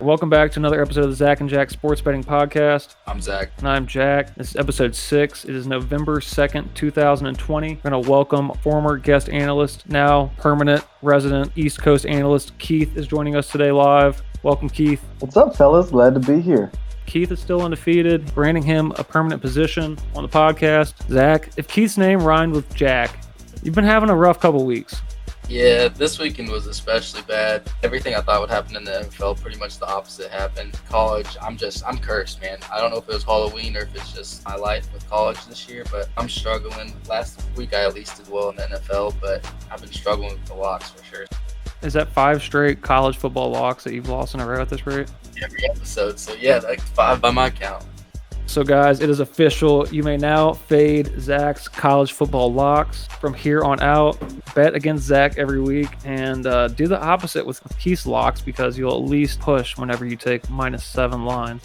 [0.00, 2.96] Welcome back to another episode of the Zach and Jack Sports Betting Podcast.
[3.06, 3.52] I'm Zach.
[3.58, 4.34] And I'm Jack.
[4.34, 5.44] This is episode six.
[5.44, 7.74] It is November 2nd, 2020.
[7.74, 13.06] We're going to welcome former guest analyst, now permanent resident East Coast analyst, Keith, is
[13.06, 14.20] joining us today live.
[14.42, 15.00] Welcome, Keith.
[15.20, 15.90] What's up, fellas?
[15.90, 16.72] Glad to be here.
[17.06, 21.08] Keith is still undefeated, granting him a permanent position on the podcast.
[21.08, 23.24] Zach, if Keith's name rhymed with Jack,
[23.62, 25.02] you've been having a rough couple weeks.
[25.48, 27.70] Yeah, this weekend was especially bad.
[27.82, 30.80] Everything I thought would happen in the NFL, pretty much the opposite happened.
[30.88, 32.58] College, I'm just, I'm cursed, man.
[32.72, 35.44] I don't know if it was Halloween or if it's just my life with college
[35.46, 36.94] this year, but I'm struggling.
[37.08, 40.46] Last week I at least did well in the NFL, but I've been struggling with
[40.46, 41.26] the locks for sure.
[41.82, 44.86] Is that five straight college football locks that you've lost in a row at this
[44.86, 45.10] rate?
[45.42, 46.18] Every episode.
[46.18, 47.84] So yeah, like five by my count.
[48.46, 49.88] So, guys, it is official.
[49.88, 54.16] You may now fade Zach's college football locks from here on out.
[54.54, 58.94] Bet against Zach every week and uh, do the opposite with Keith's locks because you'll
[58.94, 61.60] at least push whenever you take minus seven line.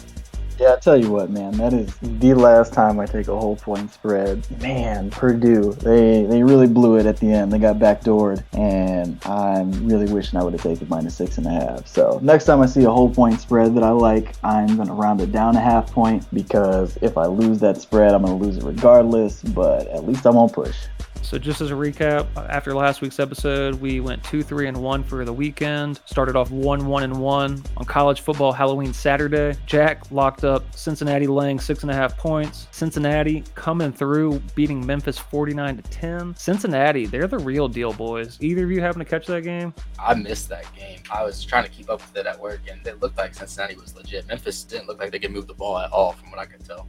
[0.60, 3.56] Yeah, I tell you what, man, that is the last time I take a whole
[3.56, 4.46] point spread.
[4.60, 7.50] Man, Purdue, they they really blew it at the end.
[7.50, 11.50] They got backdoored, and I'm really wishing I would have taken minus six and a
[11.50, 11.86] half.
[11.86, 15.22] So next time I see a whole point spread that I like, I'm gonna round
[15.22, 18.64] it down a half point because if I lose that spread, I'm gonna lose it
[18.64, 19.42] regardless.
[19.42, 20.76] But at least I won't push.
[21.22, 25.04] So just as a recap, after last week's episode, we went two, three, and one
[25.04, 26.00] for the weekend.
[26.04, 29.56] Started off one, one, and one on college football Halloween Saturday.
[29.66, 32.66] Jack locked up Cincinnati laying six and a half points.
[32.72, 36.34] Cincinnati coming through, beating Memphis 49 to 10.
[36.36, 38.36] Cincinnati, they're the real deal, boys.
[38.40, 39.72] Either of you happen to catch that game?
[39.98, 41.00] I missed that game.
[41.12, 43.76] I was trying to keep up with it at work, and it looked like Cincinnati
[43.76, 44.26] was legit.
[44.26, 46.64] Memphis didn't look like they could move the ball at all, from what I could
[46.64, 46.88] tell.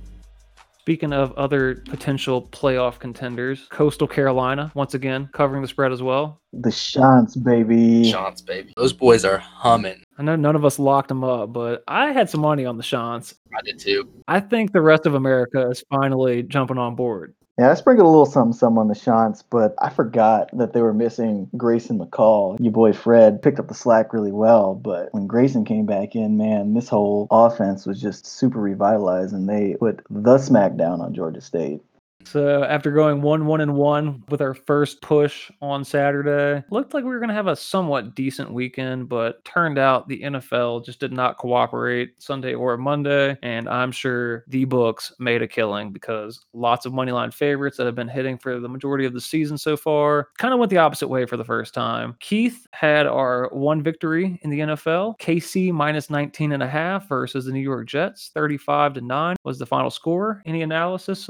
[0.82, 6.42] Speaking of other potential playoff contenders, Coastal Carolina, once again, covering the spread as well.
[6.54, 8.12] The Chants, baby.
[8.12, 8.74] Chants, baby.
[8.76, 10.04] Those boys are humming.
[10.18, 12.84] I know none of us locked them up, but I had some money on the
[12.84, 13.36] Chants.
[13.56, 14.10] I did too.
[14.28, 17.36] I think the rest of America is finally jumping on board.
[17.62, 20.82] Yeah, I sprinkled a little something, some on the Chants, but I forgot that they
[20.82, 22.60] were missing Grayson McCall.
[22.60, 26.38] Your boy Fred picked up the slack really well, but when Grayson came back in,
[26.38, 31.40] man, this whole offense was just super revitalized, and they put the smackdown on Georgia
[31.40, 31.84] State.
[32.26, 37.04] So after going one one and one with our first push on Saturday, looked like
[37.04, 41.00] we were going to have a somewhat decent weekend, but turned out the NFL just
[41.00, 46.46] did not cooperate Sunday or Monday, and I'm sure the books made a killing because
[46.54, 49.76] lots of moneyline favorites that have been hitting for the majority of the season so
[49.76, 52.16] far kind of went the opposite way for the first time.
[52.20, 55.20] Keith had our one victory in the NFL.
[55.20, 59.60] KC minus 19 and a half versus the New York Jets, 35 to 9 was
[59.60, 60.42] the final score.
[60.46, 61.28] Any analysis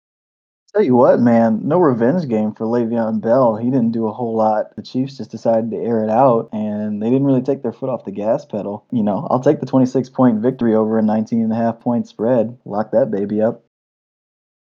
[0.74, 3.58] Tell you what, man, no revenge game for Le'Veon Bell.
[3.58, 4.74] He didn't do a whole lot.
[4.78, 7.90] The Chiefs just decided to air it out, and they didn't really take their foot
[7.90, 8.86] off the gas pedal.
[8.90, 12.08] You know, I'll take the 26 point victory over a 19 and a half point
[12.08, 12.58] spread.
[12.64, 13.66] Lock that baby up.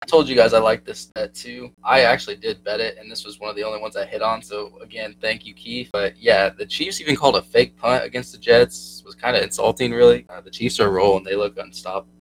[0.02, 1.74] I told you guys I like this bet too.
[1.84, 4.22] I actually did bet it, and this was one of the only ones I hit
[4.22, 4.42] on.
[4.42, 5.90] So again, thank you, Keith.
[5.92, 9.02] But yeah, the Chiefs even called a fake punt against the Jets.
[9.02, 10.26] It was kind of insulting, really.
[10.30, 12.17] Uh, the Chiefs are rolling; they look unstoppable.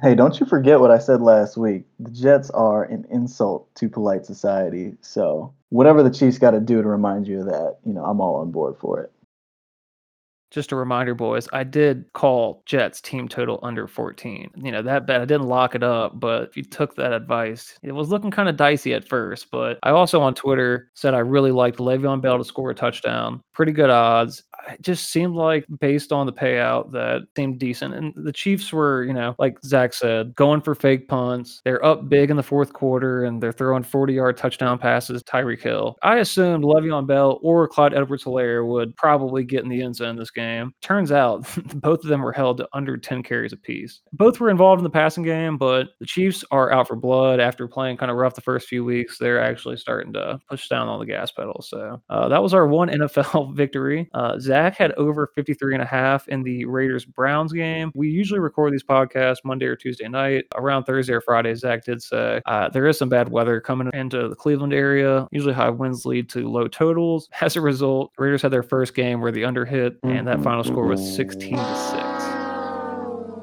[0.00, 1.84] Hey, don't you forget what I said last week.
[1.98, 4.96] The Jets are an insult to polite society.
[5.00, 8.20] So, whatever the Chiefs got to do to remind you of that, you know, I'm
[8.20, 9.12] all on board for it.
[10.50, 14.50] Just a reminder, boys, I did call Jets team total under 14.
[14.56, 17.78] You know, that bet, I didn't lock it up, but if you took that advice,
[17.82, 19.50] it was looking kind of dicey at first.
[19.50, 23.42] But I also on Twitter said I really liked Le'Veon Bell to score a touchdown.
[23.52, 27.94] Pretty good odds it just seemed like based on the payout that seemed decent.
[27.94, 31.60] And the Chiefs were, you know, like Zach said, going for fake punts.
[31.64, 35.62] They're up big in the fourth quarter and they're throwing 40 yard touchdown passes, Tyreek
[35.62, 35.96] Hill.
[36.02, 40.16] I assumed Le'Veon Bell or Clyde Edwards Helaire would probably get in the end zone
[40.16, 40.37] this game.
[40.82, 44.00] Turns out both of them were held to under 10 carries apiece.
[44.12, 47.66] Both were involved in the passing game, but the Chiefs are out for blood after
[47.66, 49.18] playing kind of rough the first few weeks.
[49.18, 51.62] They're actually starting to push down on the gas pedal.
[51.62, 54.10] So uh, that was our one NFL victory.
[54.14, 57.90] Uh, Zach Zach had over 53 and a half in the Raiders Browns game.
[57.94, 60.44] We usually record these podcasts Monday or Tuesday night.
[60.56, 64.28] Around Thursday or Friday, Zach did say uh, there is some bad weather coming into
[64.28, 65.26] the Cleveland area.
[65.30, 67.28] Usually high winds lead to low totals.
[67.40, 70.62] As a result, Raiders had their first game where the under hit, and that final
[70.62, 71.64] score was 16 to 6.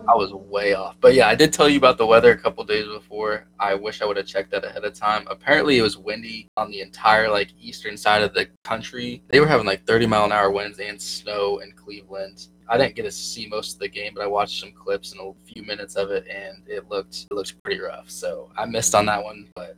[0.08, 0.96] I was way off.
[1.02, 3.48] But yeah, I did tell you about the weather a couple days before.
[3.60, 5.26] I wish I would have checked that ahead of time.
[5.28, 9.24] Apparently, it was windy on the entire like eastern side of the country.
[9.30, 12.50] They were having like 30 mile an hour winds and snow in Cleveland.
[12.70, 15.22] I didn't get to see most of the game, but I watched some clips and
[15.22, 18.10] a few minutes of it, and it looked it looked pretty rough.
[18.10, 19.76] So I missed on that one, but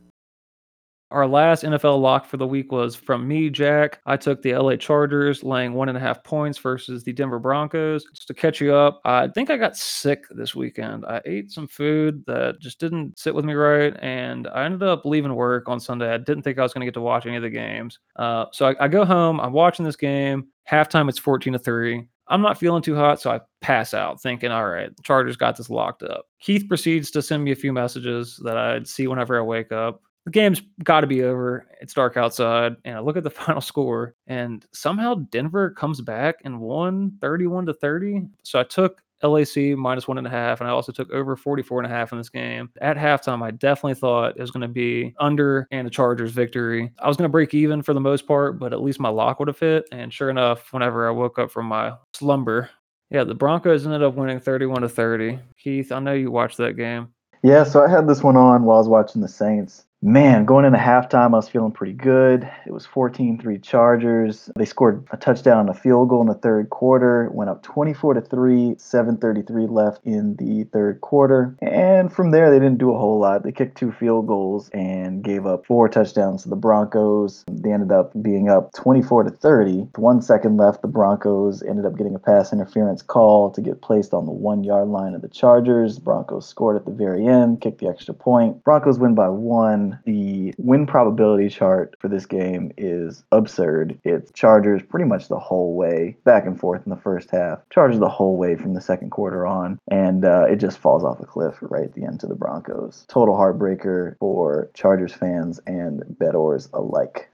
[1.10, 4.00] Our last NFL lock for the week was from me, Jack.
[4.04, 8.04] I took the LA Chargers laying one and a half points versus the Denver Broncos.
[8.14, 11.06] Just to catch you up, I think I got sick this weekend.
[11.06, 15.06] I ate some food that just didn't sit with me right, and I ended up
[15.06, 16.12] leaving work on Sunday.
[16.12, 17.98] I didn't think I was going to get to watch any of the games.
[18.16, 20.48] Uh, so I, I go home, I'm watching this game.
[20.70, 22.06] Halftime, it's 14 to 3.
[22.30, 25.70] I'm not feeling too hot, so I pass out thinking, all right, Chargers got this
[25.70, 26.26] locked up.
[26.38, 30.02] Keith proceeds to send me a few messages that I'd see whenever I wake up
[30.28, 31.66] the game's got to be over.
[31.80, 36.36] It's dark outside, and I look at the final score, and somehow Denver comes back
[36.44, 38.28] and won 31 to 30.
[38.42, 41.80] So I took LAC minus one and a half, and I also took over 44
[41.80, 42.68] and a half in this game.
[42.82, 46.92] At halftime, I definitely thought it was going to be under and a Chargers victory.
[46.98, 49.38] I was going to break even for the most part, but at least my lock
[49.38, 49.88] would have fit.
[49.92, 52.68] And sure enough, whenever I woke up from my slumber,
[53.10, 55.38] yeah, the Broncos ended up winning 31 to 30.
[55.56, 57.08] Keith, I know you watched that game.
[57.42, 59.86] Yeah, so I had this one on while I was watching the Saints.
[60.00, 62.48] Man, going into halftime, I was feeling pretty good.
[62.64, 64.48] It was 14 3 Chargers.
[64.54, 68.14] They scored a touchdown and a field goal in the third quarter, went up 24
[68.14, 71.56] to 3, 733 left in the third quarter.
[71.60, 73.42] And from there, they didn't do a whole lot.
[73.42, 77.44] They kicked two field goals and gave up four touchdowns to the Broncos.
[77.50, 79.78] They ended up being up 24 to 30.
[79.78, 83.82] With one second left, the Broncos ended up getting a pass interference call to get
[83.82, 85.98] placed on the one yard line of the Chargers.
[85.98, 88.62] Broncos scored at the very end, kicked the extra point.
[88.62, 93.98] Broncos win by one the win probability chart for this game is absurd.
[94.04, 97.60] It's Chargers pretty much the whole way, back and forth in the first half.
[97.70, 101.20] Chargers the whole way from the second quarter on, and uh, it just falls off
[101.20, 103.04] a cliff right at the end to the Broncos.
[103.08, 107.30] Total heartbreaker for Chargers fans and bettors alike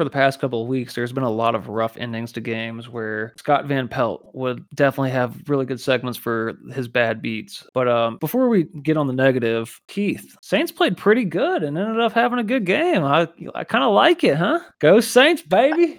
[0.00, 2.88] over the past couple of weeks, there's been a lot of rough endings to games
[2.88, 7.66] where Scott Van Pelt would definitely have really good segments for his bad beats.
[7.74, 12.00] But um, before we get on the negative, Keith, Saints played pretty good and ended
[12.00, 13.04] up having a good game.
[13.04, 14.60] I I kind of like it, huh?
[14.78, 15.98] Go Saints, baby!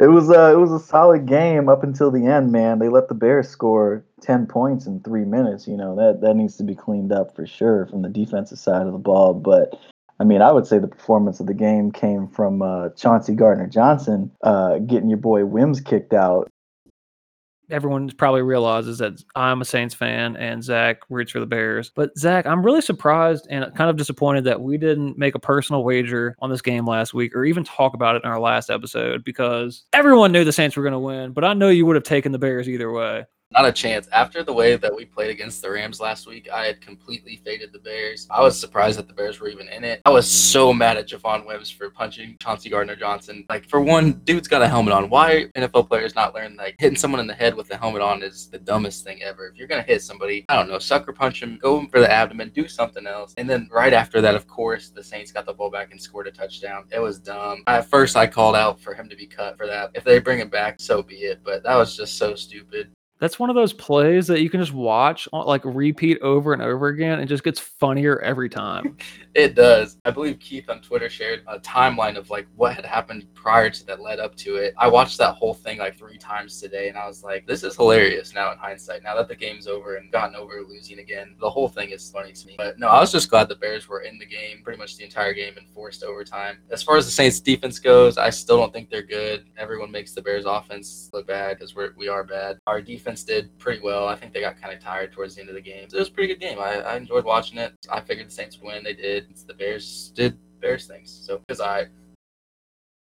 [0.00, 2.78] it was a it was a solid game up until the end, man.
[2.78, 5.66] They let the Bears score 10 points in three minutes.
[5.66, 8.86] You know, that, that needs to be cleaned up for sure from the defensive side
[8.86, 9.34] of the ball.
[9.34, 9.74] But
[10.18, 13.66] I mean, I would say the performance of the game came from uh, Chauncey Gardner
[13.66, 16.48] Johnson uh, getting your boy Wims kicked out.
[17.68, 21.90] Everyone probably realizes that I'm a Saints fan and Zach roots for the Bears.
[21.94, 25.82] But Zach, I'm really surprised and kind of disappointed that we didn't make a personal
[25.82, 29.24] wager on this game last week or even talk about it in our last episode
[29.24, 31.32] because everyone knew the Saints were going to win.
[31.32, 33.26] But I know you would have taken the Bears either way.
[33.52, 34.08] Not a chance.
[34.12, 37.72] After the way that we played against the Rams last week, I had completely faded
[37.72, 38.26] the Bears.
[38.28, 40.02] I was surprised that the Bears were even in it.
[40.04, 43.44] I was so mad at Javon Wims for punching Chauncey Gardner Johnson.
[43.48, 45.08] Like, for one, dude's got a helmet on.
[45.08, 48.22] Why NFL players not learn like hitting someone in the head with a helmet on
[48.22, 49.46] is the dumbest thing ever.
[49.46, 52.50] If you're gonna hit somebody, I don't know, sucker punch him, go for the abdomen,
[52.50, 53.32] do something else.
[53.36, 56.26] And then right after that, of course, the Saints got the ball back and scored
[56.26, 56.84] a touchdown.
[56.90, 57.62] It was dumb.
[57.68, 59.90] At first, I called out for him to be cut for that.
[59.94, 61.40] If they bring him back, so be it.
[61.44, 62.90] But that was just so stupid.
[63.18, 66.60] That's one of those plays that you can just watch uh, like repeat over and
[66.60, 68.98] over again and just gets funnier every time.
[69.34, 69.96] it does.
[70.04, 73.86] I believe Keith on Twitter shared a timeline of like what had happened prior to
[73.86, 74.74] that led up to it.
[74.76, 77.74] I watched that whole thing like three times today and I was like, this is
[77.74, 79.02] hilarious now in hindsight.
[79.02, 82.32] Now that the game's over and gotten over losing again, the whole thing is funny
[82.32, 82.56] to me.
[82.58, 85.04] But no, I was just glad the Bears were in the game pretty much the
[85.04, 86.58] entire game and forced overtime.
[86.70, 89.46] As far as the Saints defense goes, I still don't think they're good.
[89.56, 92.58] Everyone makes the Bears offense look bad because we are bad.
[92.66, 94.08] Our defense defense did pretty well.
[94.08, 95.88] I think they got kind of tired towards the end of the game.
[95.88, 96.58] So it was a pretty good game.
[96.58, 97.72] I, I enjoyed watching it.
[97.90, 98.82] I figured the Saints would win.
[98.82, 99.28] They did.
[99.46, 101.12] The Bears did Bears things.
[101.24, 101.86] So because I.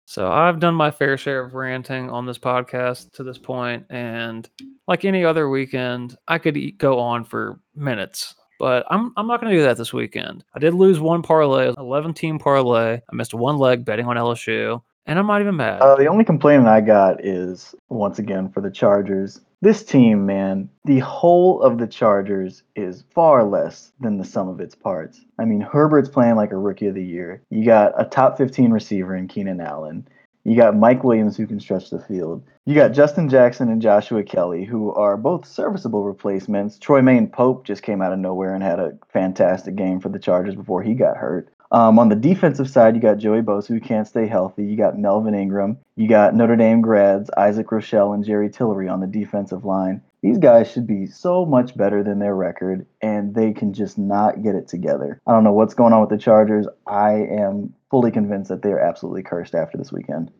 [0.04, 4.48] So I've done my fair share of ranting on this podcast to this point, and
[4.88, 9.40] like any other weekend, I could eat, go on for minutes but I'm I'm not
[9.40, 10.44] going to do that this weekend.
[10.54, 13.00] I did lose one parlay, 11 team parlay.
[13.10, 15.80] I missed one leg betting on LSU, and I'm not even mad.
[15.80, 19.40] Uh, the only complaint I got is once again for the Chargers.
[19.62, 24.58] This team, man, the whole of the Chargers is far less than the sum of
[24.58, 25.20] its parts.
[25.38, 27.42] I mean, Herbert's playing like a rookie of the year.
[27.50, 30.08] You got a top 15 receiver in Keenan Allen.
[30.44, 32.42] You got Mike Williams who can stretch the field.
[32.64, 36.78] You got Justin Jackson and Joshua Kelley, who are both serviceable replacements.
[36.78, 40.54] Troymaine Pope just came out of nowhere and had a fantastic game for the Chargers
[40.54, 41.52] before he got hurt.
[41.72, 44.64] Um, on the defensive side, you got Joey Bosa who can't stay healthy.
[44.64, 45.78] You got Melvin Ingram.
[45.94, 50.02] You got Notre Dame grads Isaac Rochell and Jerry Tillery on the defensive line.
[50.22, 54.42] These guys should be so much better than their record, and they can just not
[54.42, 55.20] get it together.
[55.26, 56.66] I don't know what's going on with the Chargers.
[56.86, 60.30] I am fully convinced that they're absolutely cursed after this weekend.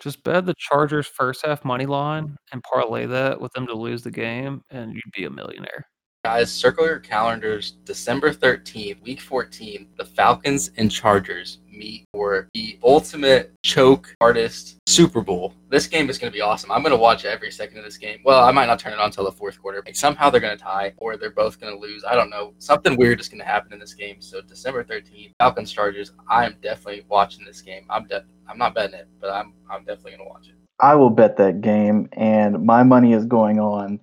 [0.00, 4.02] Just bet the Chargers first half money line and parlay that with them to lose
[4.02, 5.86] the game, and you'd be a millionaire.
[6.28, 7.78] Guys, circle your calendars.
[7.86, 15.22] December 13th, week 14, the Falcons and Chargers meet for the ultimate choke artist Super
[15.22, 15.54] Bowl.
[15.70, 16.70] This game is going to be awesome.
[16.70, 18.18] I'm going to watch every second of this game.
[18.26, 19.82] Well, I might not turn it on until the fourth quarter.
[19.86, 22.04] Like, somehow they're going to tie or they're both going to lose.
[22.04, 22.52] I don't know.
[22.58, 24.20] Something weird is going to happen in this game.
[24.20, 26.12] So December 13th, Falcons Chargers.
[26.28, 27.86] I am definitely watching this game.
[27.88, 30.56] I'm de- I'm not betting it, but I'm I'm definitely going to watch it.
[30.78, 33.98] I will bet that game, and my money is going on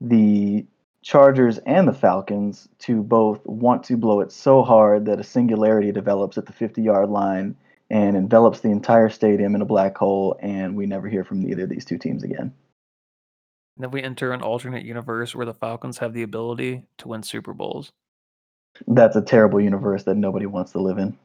[0.00, 0.64] the
[1.06, 5.92] Chargers and the Falcons to both want to blow it so hard that a singularity
[5.92, 7.54] develops at the 50 yard line
[7.88, 11.62] and envelops the entire stadium in a black hole, and we never hear from either
[11.62, 12.52] of these two teams again.
[13.76, 17.22] And then we enter an alternate universe where the Falcons have the ability to win
[17.22, 17.92] Super Bowls.
[18.88, 21.16] That's a terrible universe that nobody wants to live in.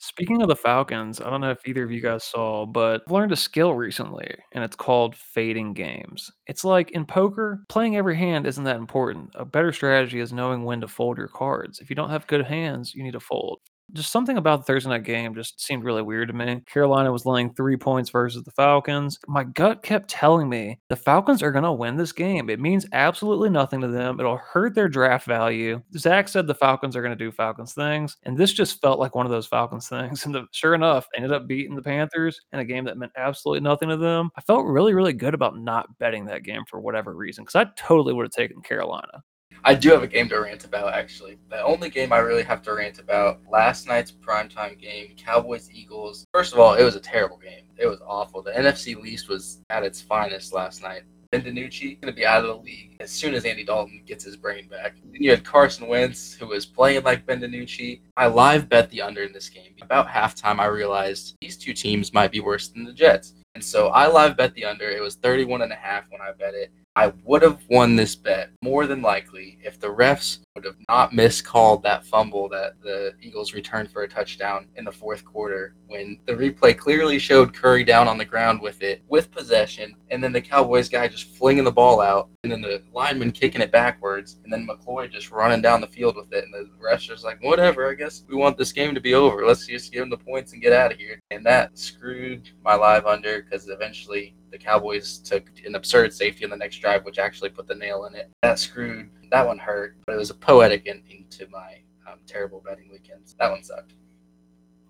[0.00, 3.12] Speaking of the Falcons, I don't know if either of you guys saw, but I've
[3.12, 6.30] learned a skill recently, and it's called fading games.
[6.46, 9.30] It's like in poker, playing every hand isn't that important.
[9.34, 11.80] A better strategy is knowing when to fold your cards.
[11.80, 13.60] If you don't have good hands, you need to fold
[13.92, 16.60] just something about the Thursday night game just seemed really weird to me.
[16.66, 19.18] Carolina was laying three points versus the Falcons.
[19.28, 22.48] My gut kept telling me the Falcons are going to win this game.
[22.50, 24.18] It means absolutely nothing to them.
[24.20, 25.82] It'll hurt their draft value.
[25.96, 29.14] Zach said the Falcons are going to do Falcons things, and this just felt like
[29.14, 30.24] one of those Falcons things.
[30.30, 33.60] And the, sure enough, ended up beating the Panthers in a game that meant absolutely
[33.60, 34.30] nothing to them.
[34.36, 37.64] I felt really, really good about not betting that game for whatever reason because I
[37.76, 39.22] totally would have taken Carolina.
[39.64, 41.38] I do have a game to rant about, actually.
[41.50, 46.24] The only game I really have to rant about last night's primetime game, Cowboys Eagles.
[46.32, 47.64] First of all, it was a terrible game.
[47.76, 48.42] It was awful.
[48.42, 51.02] The NFC least was at its finest last night.
[51.30, 54.24] Ben DiNucci going to be out of the league as soon as Andy Dalton gets
[54.24, 54.96] his brain back.
[55.04, 58.00] Then you had Carson Wentz, who was playing like Ben DiNucci.
[58.16, 59.76] I live bet the under in this game.
[59.80, 63.34] About halftime, I realized these two teams might be worse than the Jets.
[63.54, 64.90] And so I live bet the under.
[64.90, 66.72] It was 31 and a half when I bet it.
[66.96, 71.12] I would have won this bet more than likely if the refs would have not
[71.12, 76.18] miscalled that fumble that the Eagles returned for a touchdown in the fourth quarter when
[76.26, 80.32] the replay clearly showed Curry down on the ground with it, with possession, and then
[80.32, 84.38] the Cowboys guy just flinging the ball out, and then the lineman kicking it backwards,
[84.42, 87.40] and then McCoy just running down the field with it, and the refs just like,
[87.42, 89.46] whatever, I guess we want this game to be over.
[89.46, 91.20] Let's just give them the points and get out of here.
[91.30, 96.50] And that screwed my live under because eventually the Cowboys took an absurd safety on
[96.50, 98.30] the next drive, which actually put the nail in it.
[98.42, 99.10] That screwed.
[99.30, 103.34] That one hurt, but it was a poetic ending to my um, terrible betting weekends.
[103.38, 103.94] That one sucked.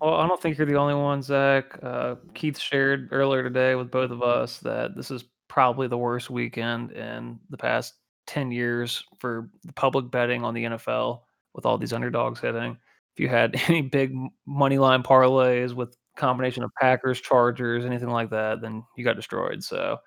[0.00, 1.78] Well, I don't think you're the only one, Zach.
[1.82, 6.30] Uh, Keith shared earlier today with both of us that this is probably the worst
[6.30, 7.94] weekend in the past
[8.26, 11.20] 10 years for the public betting on the NFL
[11.54, 12.78] with all these underdogs hitting.
[13.14, 14.14] If you had any big
[14.46, 19.64] money line parlays with combination of Packers, Chargers, anything like that, then you got destroyed.
[19.64, 19.98] So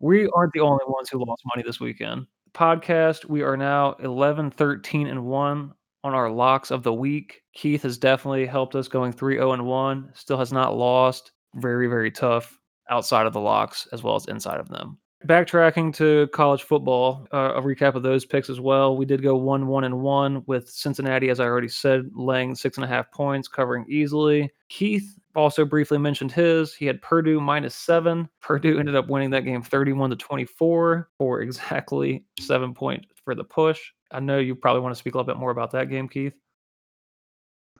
[0.00, 2.26] we aren't the only ones who lost money this weekend.
[2.52, 5.72] Podcast, we are now 11, 13, and 1
[6.02, 7.42] on our locks of the week.
[7.54, 11.32] Keith has definitely helped us going 3 0 and 1, still has not lost.
[11.54, 12.58] Very, very tough
[12.90, 14.98] outside of the locks as well as inside of them.
[15.26, 18.96] Backtracking to college football, uh, a recap of those picks as well.
[18.96, 22.78] We did go one, one, and one with Cincinnati, as I already said, laying six
[22.78, 24.50] and a half points, covering easily.
[24.70, 26.74] Keith also briefly mentioned his.
[26.74, 28.30] He had Purdue minus seven.
[28.40, 33.44] Purdue ended up winning that game 31 to 24 for exactly seven points for the
[33.44, 33.92] push.
[34.10, 36.34] I know you probably want to speak a little bit more about that game, Keith.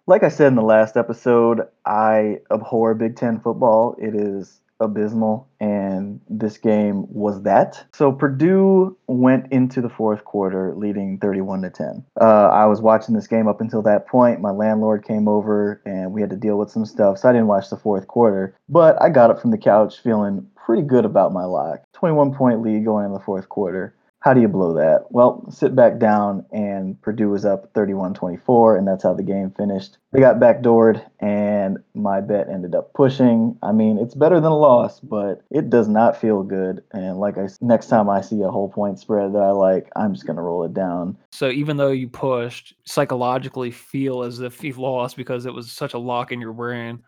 [0.07, 3.97] Like I said in the last episode, I abhor Big Ten football.
[3.99, 7.85] It is abysmal, and this game was that.
[7.95, 12.05] So Purdue went into the fourth quarter leading 31 to 10.
[12.21, 14.41] Uh, I was watching this game up until that point.
[14.41, 17.49] My landlord came over, and we had to deal with some stuff, so I didn't
[17.49, 18.57] watch the fourth quarter.
[18.69, 21.83] But I got up from the couch feeling pretty good about my lock.
[21.95, 23.95] 21 point lead going in the fourth quarter.
[24.21, 25.07] How do you blow that?
[25.11, 29.51] Well, sit back down, and Purdue was up 31 24, and that's how the game
[29.51, 29.97] finished.
[30.13, 33.57] They got backdoored, and my bet ended up pushing.
[33.63, 36.83] I mean, it's better than a loss, but it does not feel good.
[36.93, 40.13] And like I, next time I see a whole point spread that I like, I'm
[40.13, 41.17] just going to roll it down.
[41.33, 45.95] So even though you pushed, psychologically feel as if you've lost because it was such
[45.95, 47.03] a lock in your brain.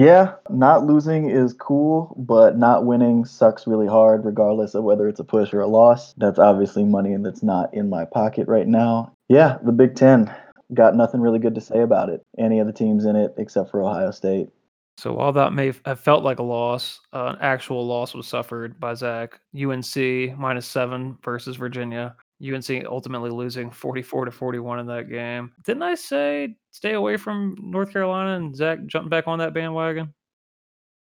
[0.00, 5.20] Yeah, not losing is cool, but not winning sucks really hard, regardless of whether it's
[5.20, 6.14] a push or a loss.
[6.14, 9.12] That's obviously money and that's not in my pocket right now.
[9.28, 10.34] Yeah, the Big Ten.
[10.72, 12.22] Got nothing really good to say about it.
[12.38, 14.48] Any of the teams in it except for Ohio State.
[14.96, 18.80] So while that may have felt like a loss, uh, an actual loss was suffered
[18.80, 19.38] by Zach.
[19.54, 22.16] UNC minus seven versus Virginia.
[22.42, 25.52] UNC ultimately losing 44 to 41 in that game.
[25.64, 30.14] Didn't I say stay away from North Carolina and Zach jumping back on that bandwagon?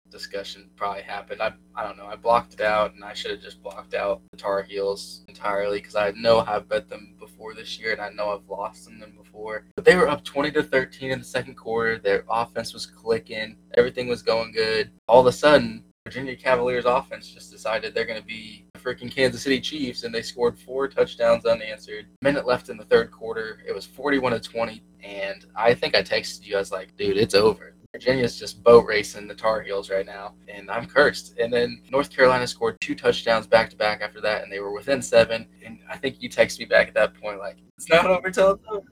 [0.10, 1.41] discussion probably happened.
[1.41, 2.05] I I don't know.
[2.05, 5.79] I blocked it out, and I should have just blocked out the Tar Heels entirely
[5.79, 9.01] because I know I've bet them before this year, and I know I've lost them
[9.17, 9.65] before.
[9.75, 11.98] But they were up 20 to 13 in the second quarter.
[11.98, 13.58] Their offense was clicking.
[13.77, 14.91] Everything was going good.
[15.08, 19.43] All of a sudden, Virginia Cavaliers offense just decided they're going to be freaking Kansas
[19.43, 22.07] City Chiefs, and they scored four touchdowns unanswered.
[22.21, 23.59] Minute left in the third quarter.
[23.67, 26.55] It was 41 to 20, and I think I texted you.
[26.55, 27.75] I was like, dude, it's over.
[27.93, 31.38] Virginia's just boat racing the Tar Heels right now, and I'm cursed.
[31.39, 34.71] And then North Carolina scored two touchdowns back to back after that, and they were
[34.71, 35.48] within seven.
[35.65, 38.51] And I think you texted me back at that point, like, it's not over till
[38.51, 38.86] it's over.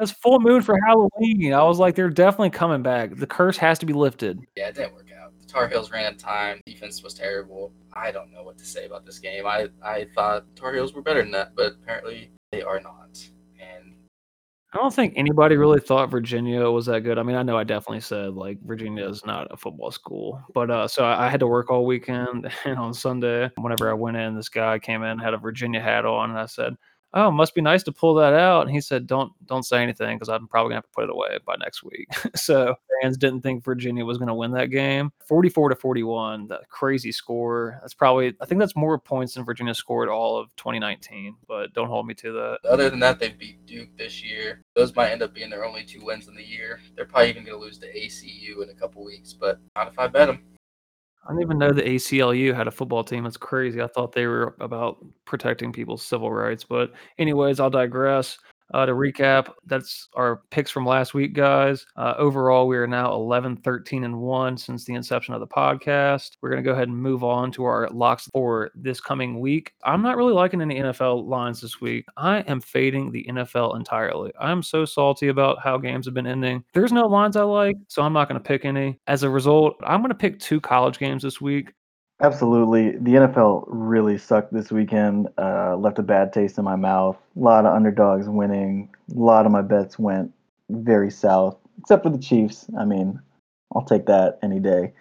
[0.00, 1.52] It's full moon for Halloween.
[1.52, 3.14] I was like, they're definitely coming back.
[3.16, 4.40] The curse has to be lifted.
[4.56, 5.09] Yeah, it didn't work
[5.50, 6.60] Tar Heels ran time.
[6.64, 7.72] Defense was terrible.
[7.92, 9.46] I don't know what to say about this game.
[9.46, 13.18] I, I thought Tar Heels were better than that, but apparently they are not.
[13.60, 13.96] And
[14.72, 17.18] I don't think anybody really thought Virginia was that good.
[17.18, 20.70] I mean, I know I definitely said like Virginia is not a football school, but
[20.70, 24.16] uh, so I, I had to work all weekend, and on Sunday, whenever I went
[24.16, 26.76] in, this guy came in had a Virginia hat on, and I said,
[27.14, 30.16] "Oh, must be nice to pull that out." And he said, "Don't don't say anything
[30.16, 33.42] because I'm probably gonna have to put it away by next week." so fans didn't
[33.42, 37.78] think Virginia was gonna win that game, 44 to 41, the crazy score.
[37.80, 41.88] That's probably I think that's more points than Virginia scored all of 2019, but don't
[41.88, 42.58] hold me to that.
[42.68, 44.62] other than that, they beat Duke this year.
[44.74, 46.80] Those might end up being their only two wins in the year.
[46.94, 50.06] They're probably even to lose to ACU in a couple weeks, but not if I
[50.06, 50.44] bet them.
[51.26, 53.24] I didn't even know the ACLU had a football team.
[53.24, 53.80] That's crazy.
[53.82, 56.64] I thought they were about protecting people's civil rights.
[56.64, 58.38] But, anyways, I'll digress.
[58.72, 61.86] Uh, to recap, that's our picks from last week, guys.
[61.96, 66.32] Uh, overall, we are now 11, 13, and 1 since the inception of the podcast.
[66.40, 69.72] We're going to go ahead and move on to our locks for this coming week.
[69.84, 72.04] I'm not really liking any NFL lines this week.
[72.16, 74.32] I am fading the NFL entirely.
[74.38, 76.64] I'm so salty about how games have been ending.
[76.72, 78.98] There's no lines I like, so I'm not going to pick any.
[79.06, 81.72] As a result, I'm going to pick two college games this week.
[82.22, 82.92] Absolutely.
[82.92, 87.16] The NFL really sucked this weekend, uh, left a bad taste in my mouth.
[87.36, 88.90] A lot of underdogs winning.
[89.10, 90.32] A lot of my bets went
[90.68, 92.66] very south, except for the Chiefs.
[92.78, 93.20] I mean,
[93.74, 94.92] I'll take that any day.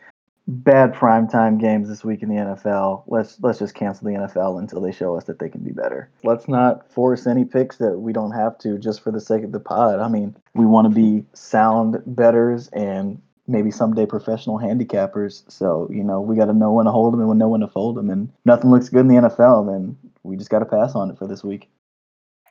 [0.48, 3.04] Bad primetime games this week in the NFL.
[3.06, 6.10] Let's let's just cancel the NFL until they show us that they can be better.
[6.24, 9.52] Let's not force any picks that we don't have to just for the sake of
[9.52, 10.00] the pod.
[10.00, 15.50] I mean, we want to be sound betters and maybe someday professional handicappers.
[15.52, 17.68] So, you know, we got to know when to hold them and know when to
[17.68, 18.10] fold them.
[18.10, 21.18] And nothing looks good in the NFL, then we just got to pass on it
[21.18, 21.70] for this week.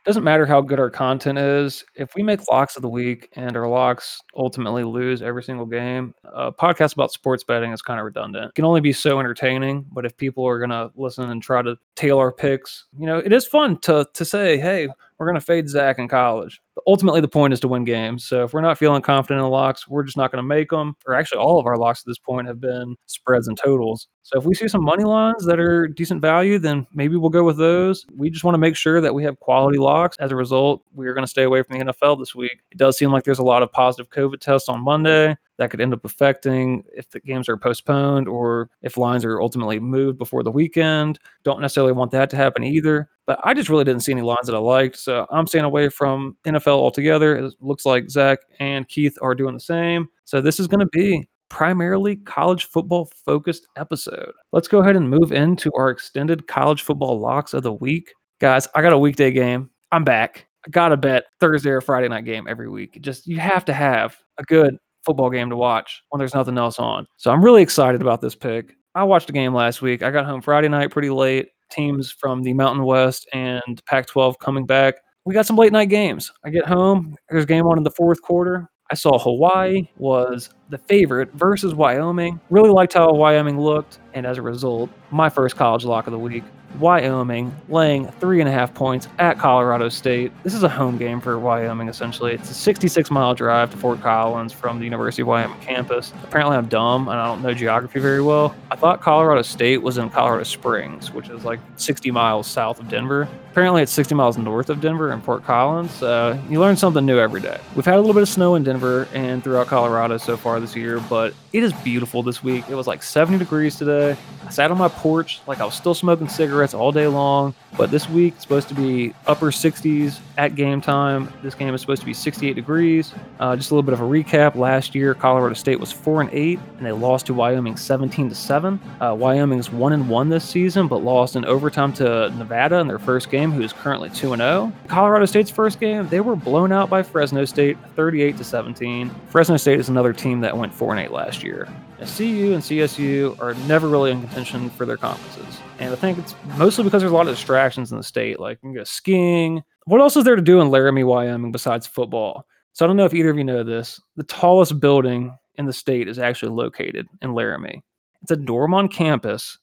[0.05, 1.85] Doesn't matter how good our content is.
[1.95, 6.15] If we make locks of the week and our locks ultimately lose every single game,
[6.25, 8.47] a podcast about sports betting is kind of redundant.
[8.47, 11.61] It can only be so entertaining, but if people are going to listen and try
[11.61, 15.35] to tail our picks, you know, it is fun to to say, hey, we're going
[15.35, 16.61] to fade Zach in college.
[16.87, 18.25] Ultimately, the point is to win games.
[18.25, 20.71] So if we're not feeling confident in the locks, we're just not going to make
[20.71, 20.97] them.
[21.07, 24.09] Or actually, all of our locks at this point have been spreads and totals.
[24.23, 27.45] So if we see some money lines that are decent value, then maybe we'll go
[27.45, 28.05] with those.
[28.14, 30.17] We just want to make sure that we have quality locks.
[30.21, 32.59] As a result, we are going to stay away from the NFL this week.
[32.71, 35.81] It does seem like there's a lot of positive COVID tests on Monday that could
[35.81, 40.43] end up affecting if the games are postponed or if lines are ultimately moved before
[40.43, 41.19] the weekend.
[41.43, 43.09] Don't necessarily want that to happen either.
[43.27, 44.99] But I just really didn't see any lines that I liked.
[44.99, 47.37] So I'm staying away from NFL altogether.
[47.37, 50.09] It looks like Zach and Keith are doing the same.
[50.24, 54.33] So this is going to be primarily college football focused episode.
[54.52, 58.12] Let's go ahead and move into our extended college football locks of the week.
[58.40, 59.70] Guys, I got a weekday game.
[59.90, 60.46] I'm back.
[60.66, 62.98] I got to bet Thursday or Friday night game every week.
[63.00, 66.78] Just you have to have a good football game to watch when there's nothing else
[66.78, 67.07] on.
[67.16, 68.74] So I'm really excited about this pick.
[68.94, 70.02] I watched a game last week.
[70.02, 71.48] I got home Friday night pretty late.
[71.70, 74.96] Teams from the Mountain West and Pac 12 coming back.
[75.29, 76.33] We got some late night games.
[76.43, 78.71] I get home, there's game on in the fourth quarter.
[78.91, 82.40] I saw Hawaii was the favorite versus Wyoming.
[82.50, 86.18] Really liked how Wyoming looked, and as a result, my first college lock of the
[86.18, 86.44] week
[86.78, 90.33] Wyoming laying three and a half points at Colorado State.
[90.44, 92.35] This is a home game for Wyoming, essentially.
[92.35, 96.12] It's a 66 mile drive to Fort Collins from the University of Wyoming campus.
[96.22, 98.54] Apparently, I'm dumb and I don't know geography very well.
[98.70, 102.88] I thought Colorado State was in Colorado Springs, which is like 60 miles south of
[102.88, 103.26] Denver.
[103.50, 105.90] Apparently, it's 60 miles north of Denver in Fort Collins.
[105.92, 107.59] So you learn something new every day.
[107.74, 110.77] We've had a little bit of snow in Denver and throughout Colorado so far this
[110.77, 112.64] year, but it is beautiful this week.
[112.68, 114.16] It was like 70 degrees today.
[114.47, 117.55] I sat on my porch like I was still smoking cigarettes all day long.
[117.77, 121.33] But this week it's supposed to be upper 60s at game time.
[121.42, 123.14] This game is supposed to be 68 degrees.
[123.38, 124.57] Uh, just a little bit of a recap.
[124.57, 128.35] Last year, Colorado State was four and eight, and they lost to Wyoming 17 to
[128.35, 128.81] seven.
[129.01, 132.99] Uh, Wyoming's one and one this season, but lost in overtime to Nevada in their
[132.99, 134.73] first game, who is currently two and zero.
[134.88, 139.11] Colorado State's first game, they were blown out by Fresno State, 38 to 17.
[139.29, 141.69] Fresno State is another team that that went 4 and 8 last year.
[141.99, 145.61] CU and CSU are never really in contention for their conferences.
[145.79, 148.41] And I think it's mostly because there's a lot of distractions in the state.
[148.41, 149.63] Like you can go skiing.
[149.85, 152.47] What else is there to do in Laramie, Wyoming besides football?
[152.73, 154.01] So I don't know if either of you know this.
[154.17, 157.85] The tallest building in the state is actually located in Laramie.
[158.23, 159.59] It's a dorm on campus,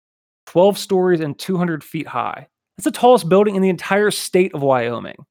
[0.45, 2.47] 12 stories and 200 feet high.
[2.77, 5.25] It's the tallest building in the entire state of Wyoming.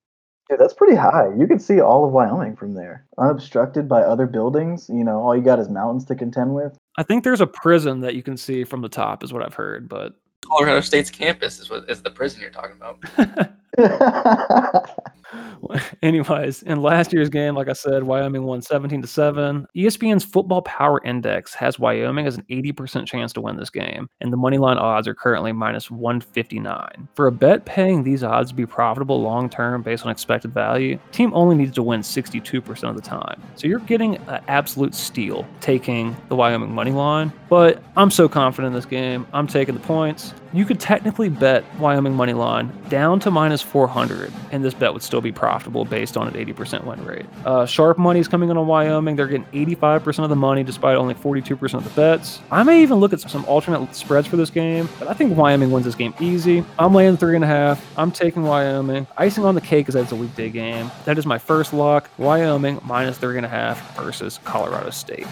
[0.51, 1.31] Yeah, that's pretty high.
[1.39, 4.91] You can see all of Wyoming from there, unobstructed by other buildings.
[4.93, 6.77] You know, all you got is mountains to contend with.
[6.99, 9.55] I think there's a prison that you can see from the top, is what I've
[9.55, 9.89] heard.
[9.89, 12.99] But Colorado State's campus is what is the prison you're talking about.
[16.03, 19.67] anyways, in last year's game, like I said, Wyoming won 17 to 7.
[19.77, 24.33] ESPN's Football Power Index has Wyoming as an 80% chance to win this game, and
[24.33, 27.09] the money line odds are currently minus 159.
[27.15, 30.99] For a bet paying these odds to be profitable long term based on expected value,
[31.13, 33.43] team only needs to win 62% of the time.
[33.57, 38.69] So you're getting an absolute steal taking the Wyoming money line, but I'm so confident
[38.69, 39.27] in this game.
[39.33, 40.35] I'm taking the points.
[40.55, 45.03] You could technically bet Wyoming money line down to minus 400, and this bet would
[45.03, 47.27] still be profitable based on an 80% win rate.
[47.45, 49.17] Uh, sharp money is coming in on Wyoming.
[49.17, 52.41] They're getting 85% of the money despite only 42% of the bets.
[52.53, 55.73] I may even look at some alternate spreads for this game, but I think Wyoming
[55.73, 56.65] wins this game easy.
[56.79, 57.85] I'm laying three and a half.
[57.99, 59.09] I'm taking Wyoming.
[59.17, 60.89] Icing on the cake is that it's a weekday game.
[61.05, 62.09] That is my first lock.
[62.17, 65.27] Wyoming minus three and a half versus Colorado State.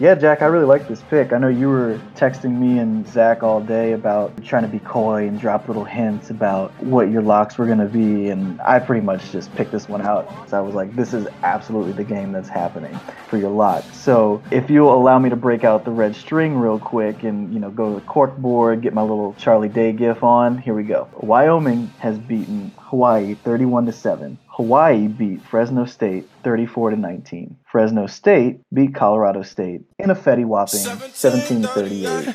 [0.00, 1.32] Yeah, Jack, I really like this pick.
[1.32, 5.28] I know you were texting me and Zach all day about trying to be coy
[5.28, 9.06] and drop little hints about what your locks were going to be, and I pretty
[9.06, 10.50] much just picked this one out.
[10.50, 13.84] So I was like, this is absolutely the game that's happening for your lock.
[13.92, 17.60] So if you'll allow me to break out the red string real quick and you
[17.60, 20.82] know go to the cork board, get my little Charlie Day gif on, here we
[20.82, 21.08] go.
[21.20, 24.38] Wyoming has beaten Hawaii 31 to 7.
[24.54, 27.56] Hawaii beat Fresno State 34 to 19.
[27.64, 32.34] Fresno State beat Colorado State in a fetty whopping 17 to 38.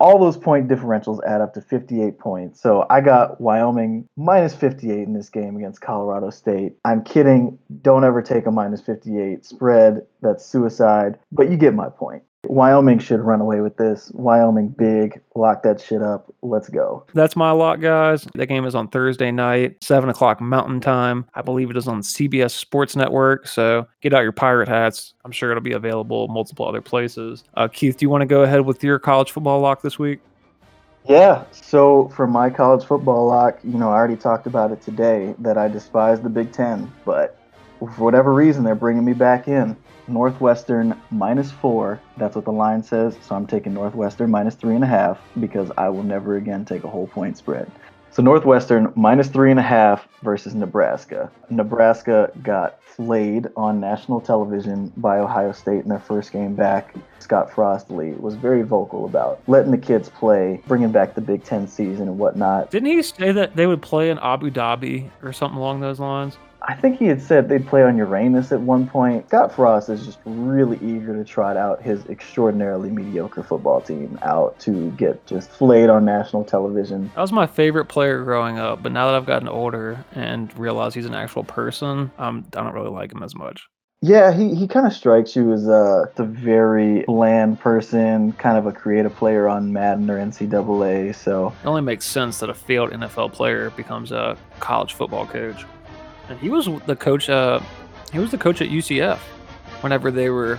[0.00, 2.60] All those point differentials add up to 58 points.
[2.60, 6.74] So I got Wyoming minus 58 in this game against Colorado State.
[6.84, 7.58] I'm kidding.
[7.80, 10.04] Don't ever take a minus 58 spread.
[10.22, 11.16] That's suicide.
[11.30, 12.24] But you get my point.
[12.48, 14.10] Wyoming should run away with this.
[14.14, 16.32] Wyoming big, lock that shit up.
[16.42, 17.04] Let's go.
[17.14, 18.26] That's my lock, guys.
[18.34, 21.26] That game is on Thursday night, 7 o'clock Mountain Time.
[21.34, 23.46] I believe it is on CBS Sports Network.
[23.46, 25.14] So get out your pirate hats.
[25.24, 27.44] I'm sure it'll be available multiple other places.
[27.54, 30.20] Uh, Keith, do you want to go ahead with your college football lock this week?
[31.08, 35.36] Yeah, so for my college football lock, you know, I already talked about it today
[35.38, 37.38] that I despise the Big Ten, but
[37.78, 39.76] for whatever reason, they're bringing me back in.
[40.08, 42.00] Northwestern minus four.
[42.16, 43.16] That's what the line says.
[43.26, 46.84] So I'm taking Northwestern minus three and a half because I will never again take
[46.84, 47.70] a whole point spread.
[48.16, 51.30] So Northwestern minus three and a half versus Nebraska.
[51.50, 56.94] Nebraska got flayed on national television by Ohio State in their first game back.
[57.18, 61.68] Scott Frostley was very vocal about letting the kids play, bringing back the Big Ten
[61.68, 62.70] season and whatnot.
[62.70, 66.38] Didn't he say that they would play in Abu Dhabi or something along those lines?
[66.68, 69.28] I think he had said they'd play on Uranus at one point.
[69.28, 74.58] Scott Frost is just really eager to trot out his extraordinarily mediocre football team out
[74.60, 77.10] to get just flayed on national television.
[77.14, 80.96] That was my favorite player growing up, but now that I've gotten older and realized
[80.96, 83.68] he's an actual person, um, I don't really like him as much.
[84.02, 88.66] Yeah, he, he kind of strikes you as a, a very bland person, kind of
[88.66, 91.14] a creative player on Madden or NCAA.
[91.14, 95.64] So It only makes sense that a failed NFL player becomes a college football coach.
[96.28, 97.28] And he was the coach.
[97.28, 97.60] Uh,
[98.12, 99.18] he was the coach at UCF
[99.80, 100.58] whenever they were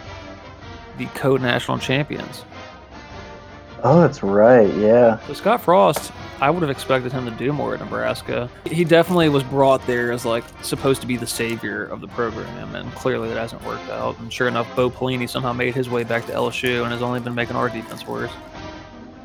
[0.98, 2.44] the co-national champions.
[3.84, 4.74] Oh, that's right.
[4.76, 5.20] Yeah.
[5.28, 8.50] So Scott Frost, I would have expected him to do more at Nebraska.
[8.66, 12.76] He definitely was brought there as like supposed to be the savior of the program,
[12.76, 14.18] and clearly that hasn't worked out.
[14.20, 17.20] And sure enough, Bo Pelini somehow made his way back to LSU and has only
[17.20, 18.32] been making our defense worse.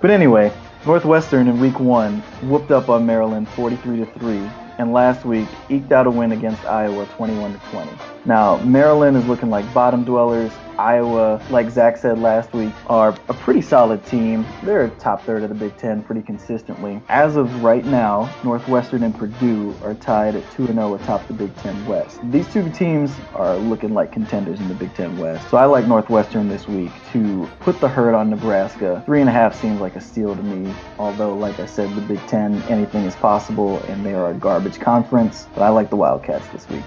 [0.01, 0.53] But anyway,
[0.85, 5.93] Northwestern in week one whooped up on Maryland 43 to 3, and last week eked
[5.93, 8.03] out a win against Iowa 21 to 20.
[8.25, 10.53] Now, Maryland is looking like bottom dwellers.
[10.79, 14.47] Iowa, like Zach said last week, are a pretty solid team.
[14.63, 17.03] They're a top third of the Big Ten pretty consistently.
[17.09, 21.55] As of right now, Northwestern and Purdue are tied at 2 0 atop the Big
[21.57, 22.21] Ten West.
[22.31, 25.51] These two teams are looking like contenders in the Big Ten West.
[25.51, 29.03] So I like Northwestern this week to put the hurt on Nebraska.
[29.05, 30.73] Three and a half seems like a steal to me.
[30.97, 34.79] Although, like I said, the Big Ten, anything is possible, and they are a garbage
[34.79, 35.49] conference.
[35.55, 36.85] But I like the Wildcats this week.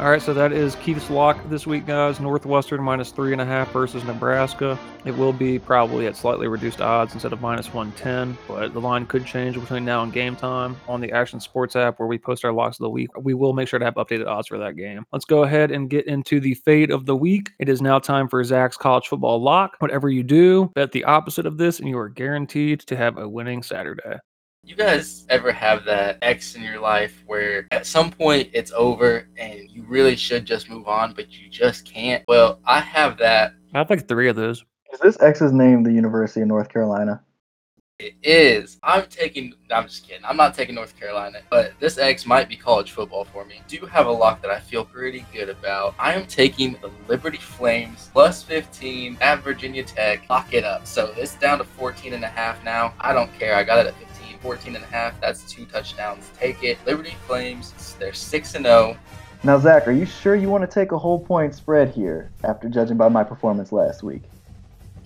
[0.00, 2.20] All right, so that is Keith's lock this week, guys.
[2.20, 4.78] Northwestern minus three and a half versus Nebraska.
[5.04, 9.04] It will be probably at slightly reduced odds instead of minus 110, but the line
[9.04, 12.46] could change between now and game time on the Action Sports app where we post
[12.46, 13.10] our locks of the week.
[13.18, 15.04] We will make sure to have updated odds for that game.
[15.12, 17.50] Let's go ahead and get into the fade of the week.
[17.58, 19.76] It is now time for Zach's college football lock.
[19.80, 23.28] Whatever you do, bet the opposite of this, and you are guaranteed to have a
[23.28, 24.16] winning Saturday.
[24.62, 29.26] You guys ever have that ex in your life where at some point it's over
[29.38, 32.22] and you really should just move on, but you just can't?
[32.28, 33.54] Well, I have that.
[33.74, 34.62] I have like three of those.
[34.92, 37.22] Is this ex's name the University of North Carolina?
[37.98, 38.78] It is.
[38.82, 39.54] I'm taking.
[39.70, 40.24] I'm just kidding.
[40.24, 43.62] I'm not taking North Carolina, but this X might be college football for me.
[43.68, 45.94] Do have a lock that I feel pretty good about.
[45.98, 50.28] I am taking the Liberty Flames plus 15 at Virginia Tech.
[50.30, 50.86] Lock it up.
[50.86, 52.94] So it's down to 14 and a half now.
[53.00, 53.54] I don't care.
[53.54, 54.09] I got it at 15.
[54.42, 55.20] 14 and a half.
[55.20, 56.30] That's two touchdowns.
[56.38, 56.78] Take it.
[56.86, 58.96] Liberty Flames, they're 6 and 0.
[59.42, 62.68] Now, Zach, are you sure you want to take a whole point spread here after
[62.68, 64.22] judging by my performance last week?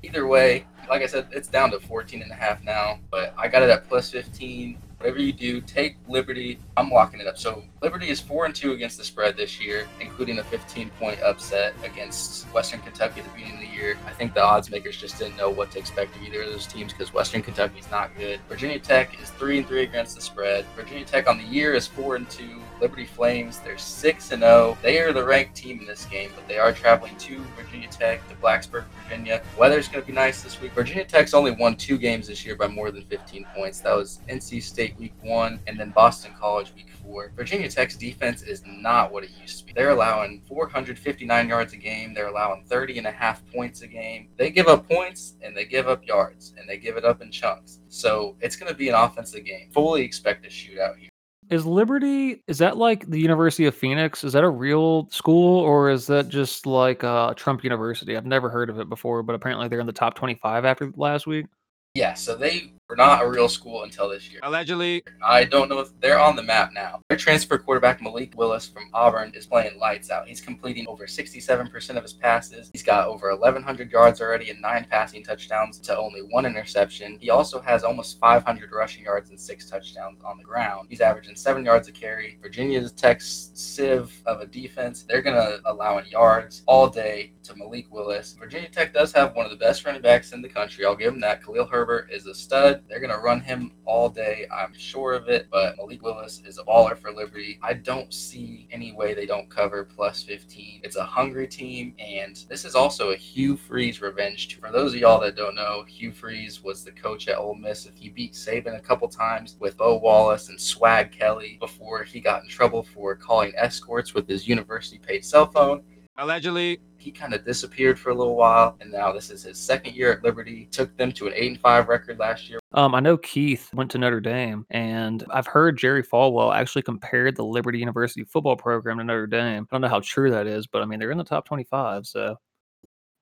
[0.03, 3.49] Either way, like I said, it's down to 14 and a half now, but I
[3.49, 6.59] got it at plus 15 whatever you do, take Liberty.
[6.79, 7.37] I'm locking it up.
[7.37, 11.21] So Liberty is four and two against the spread this year, including a 15 point
[11.21, 13.99] upset against Western Kentucky at the beginning of the year.
[14.07, 16.67] I think the odds makers just didn't know what to expect of either of those
[16.67, 18.41] teams because Western Kentucky is not good.
[18.49, 20.65] Virginia Tech is three and three against the spread.
[20.75, 22.63] Virginia Tech on the year is four and two.
[22.81, 24.77] Liberty Flames, they're six and zero.
[24.77, 24.79] Oh.
[24.83, 28.27] They are the ranked team in this game, but they are traveling to Virginia Tech,
[28.29, 29.43] to Blacksburg, Virginia.
[29.59, 30.73] Weather's going to be nice this week.
[30.73, 33.81] Virginia Tech's only won two games this year by more than 15 points.
[33.81, 37.33] That was NC State week one, and then Boston College week four.
[37.37, 39.73] Virginia Tech's defense is not what it used to be.
[39.73, 42.15] They're allowing 459 yards a game.
[42.15, 44.29] They're allowing 30 and a half points a game.
[44.37, 47.31] They give up points and they give up yards and they give it up in
[47.31, 47.81] chunks.
[47.89, 49.71] So it's going to be an offensive game.
[49.73, 51.11] Fully expect a shootout here.
[51.51, 54.25] Is Liberty is that like the University of Phoenix?
[54.25, 58.17] Is that a real school or is that just like uh, Trump University?
[58.17, 61.27] I've never heard of it before, but apparently they're in the top 25 after last
[61.27, 61.47] week.
[61.95, 64.41] Yeah, so they were not a real school until this year.
[64.43, 65.03] Allegedly.
[65.25, 67.01] I don't know if they're on the map now.
[67.09, 70.29] Their transfer quarterback Malik Willis from Auburn is playing lights out.
[70.29, 72.71] He's completing over 67% of his passes.
[72.73, 77.17] He's got over 1,100 yards already and nine passing touchdowns to only one interception.
[77.21, 80.89] He also has almost 500 rushing yards and six touchdowns on the ground.
[80.91, 82.39] He's averaging seven yards a carry.
[82.43, 85.03] Virginia Tech's sieve of a defense.
[85.03, 88.37] They're going to allow in yards all day to Malik Willis.
[88.39, 90.85] Virginia Tech does have one of the best running backs in the country.
[90.85, 91.43] I'll give them that.
[91.43, 92.74] Khalil Herbert is a stud.
[92.89, 94.47] They're going to run him all day.
[94.53, 95.49] I'm sure of it.
[95.51, 97.59] But Malik Willis is a baller for Liberty.
[97.63, 100.81] I don't see any way they don't cover plus 15.
[100.83, 101.95] It's a hungry team.
[101.99, 104.59] And this is also a Hugh Freeze revenge.
[104.61, 107.89] For those of y'all that don't know, Hugh Freeze was the coach at Ole Miss.
[107.95, 112.43] He beat Saban a couple times with Bo Wallace and Swag Kelly before he got
[112.43, 115.83] in trouble for calling escorts with his university paid cell phone.
[116.17, 119.95] Allegedly, he kind of disappeared for a little while, and now this is his second
[119.95, 120.67] year at Liberty.
[120.71, 122.59] Took them to an eight and five record last year.
[122.73, 127.37] Um, I know Keith went to Notre Dame, and I've heard Jerry Falwell actually compared
[127.37, 129.65] the Liberty University football program to Notre Dame.
[129.71, 132.07] I don't know how true that is, but I mean they're in the top twenty-five,
[132.07, 132.37] so.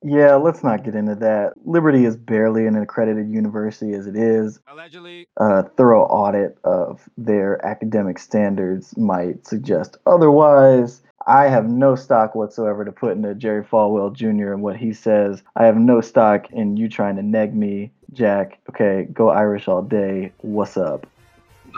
[0.04, 1.52] Yeah, let's not get into that.
[1.64, 4.58] Liberty is barely an accredited university as it is.
[4.66, 5.28] Allegedly.
[5.36, 11.02] A thorough audit of their academic standards might suggest otherwise.
[11.26, 14.52] I have no stock whatsoever to put into Jerry Falwell Jr.
[14.52, 15.42] and what he says.
[15.56, 18.58] I have no stock in you trying to neg me, Jack.
[18.70, 20.32] Okay, go Irish all day.
[20.38, 21.06] What's up?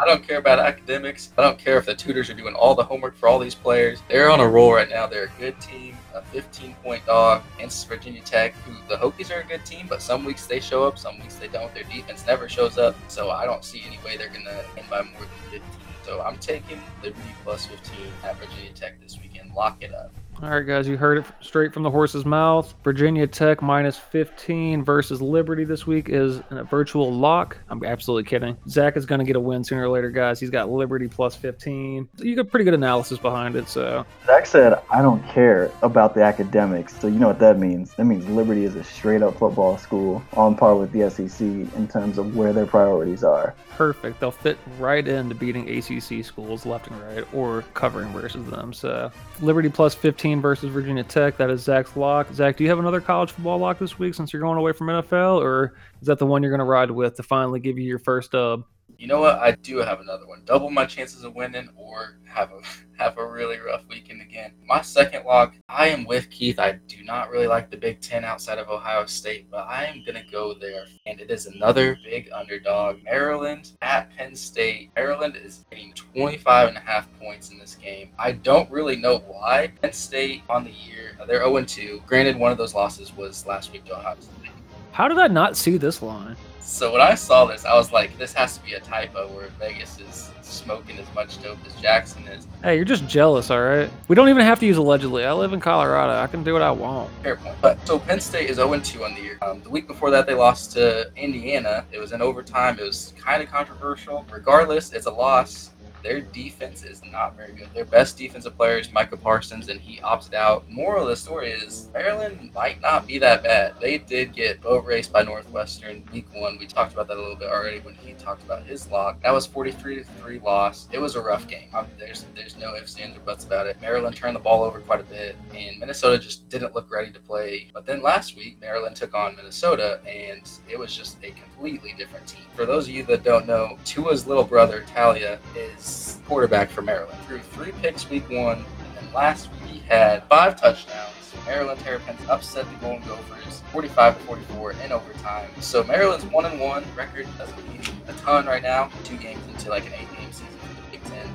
[0.00, 1.32] I don't care about academics.
[1.38, 4.02] I don't care if the tutors are doing all the homework for all these players.
[4.08, 5.06] They're on a roll right now.
[5.06, 9.40] They're a good team, a 15 point dog against Virginia Tech, who the Hokies are
[9.40, 11.72] a good team, but some weeks they show up, some weeks they don't.
[11.74, 12.96] Their defense never shows up.
[13.08, 15.62] So I don't see any way they're going to win by more than 15.
[16.04, 19.33] So I'm taking Liberty plus 15 at Virginia Tech this weekend.
[19.54, 20.23] Lock it up.
[20.42, 22.74] All right, guys, you heard it straight from the horse's mouth.
[22.82, 27.56] Virginia Tech minus 15 versus Liberty this week is a virtual lock.
[27.70, 28.56] I'm absolutely kidding.
[28.68, 30.40] Zach is going to get a win sooner or later, guys.
[30.40, 32.08] He's got Liberty plus 15.
[32.18, 34.04] You got pretty good analysis behind it, so.
[34.26, 36.98] Zach said, I don't care about the academics.
[37.00, 37.94] So you know what that means?
[37.94, 41.88] That means Liberty is a straight up football school on par with the SEC in
[41.88, 43.54] terms of where their priorities are.
[43.70, 44.18] Perfect.
[44.20, 48.72] They'll fit right into beating ACC schools left and right or covering versus them.
[48.72, 51.36] So Liberty plus 15 versus Virginia Tech.
[51.36, 52.32] That is Zach's lock.
[52.32, 54.86] Zach, do you have another college football lock this week since you're going away from
[54.86, 57.84] NFL, or is that the one you're going to ride with to finally give you
[57.84, 58.64] your first dub?
[58.98, 59.38] You know what?
[59.38, 60.42] I do have another one.
[60.44, 62.60] Double my chances of winning, or have a
[63.02, 64.52] have a really rough weekend again.
[64.66, 66.60] My second lock, I am with Keith.
[66.60, 70.04] I do not really like the Big Ten outside of Ohio State, but I am
[70.06, 70.84] gonna go there.
[71.06, 73.02] And it is another big underdog.
[73.02, 74.90] Maryland at Penn State.
[74.94, 78.10] Maryland is getting 25 and a half points in this game.
[78.18, 79.72] I don't really know why.
[79.82, 82.06] Penn State on the year, uh, they're 0-2.
[82.06, 84.52] Granted, one of those losses was last week to Ohio State.
[84.92, 86.36] How did I not see this line?
[86.64, 89.48] So when I saw this, I was like, this has to be a typo where
[89.60, 92.46] Vegas is smoking as much dope as Jackson is.
[92.62, 93.90] Hey, you're just jealous, all right?
[94.08, 95.24] We don't even have to use allegedly.
[95.24, 96.14] I live in Colorado.
[96.14, 97.10] I can do what I want.
[97.22, 97.56] Fair point.
[97.60, 99.38] But so Penn State is 0 2 on the year.
[99.42, 101.84] Um, the week before that, they lost to Indiana.
[101.92, 102.78] It was in overtime.
[102.78, 104.26] It was kind of controversial.
[104.32, 105.70] Regardless, it's a loss
[106.04, 107.68] their defense is not very good.
[107.74, 110.70] Their best defensive player is Micah Parsons, and he opted out.
[110.70, 113.74] Moral of the story is Maryland might not be that bad.
[113.80, 116.58] They did get boat raced by Northwestern week one.
[116.58, 119.22] We talked about that a little bit already when he talked about his lock.
[119.22, 120.88] That was 43 to 3 loss.
[120.92, 121.68] It was a rough game.
[121.72, 123.80] Um, there's there's no ifs, ands, or buts about it.
[123.80, 127.20] Maryland turned the ball over quite a bit, and Minnesota just didn't look ready to
[127.20, 127.70] play.
[127.72, 132.26] But then last week, Maryland took on Minnesota, and it was just a completely different
[132.26, 132.44] team.
[132.54, 135.93] For those of you that don't know, Tua's little brother, Taulia, is
[136.26, 137.18] quarterback for Maryland.
[137.26, 141.10] Threw three picks week one, and then last week he had five touchdowns.
[141.46, 145.48] Maryland Terrapins upset the Golden Gophers 45 to 44 in overtime.
[145.60, 148.90] So Maryland's one and one record doesn't mean a ton right now.
[149.02, 150.13] Two games into like an eight.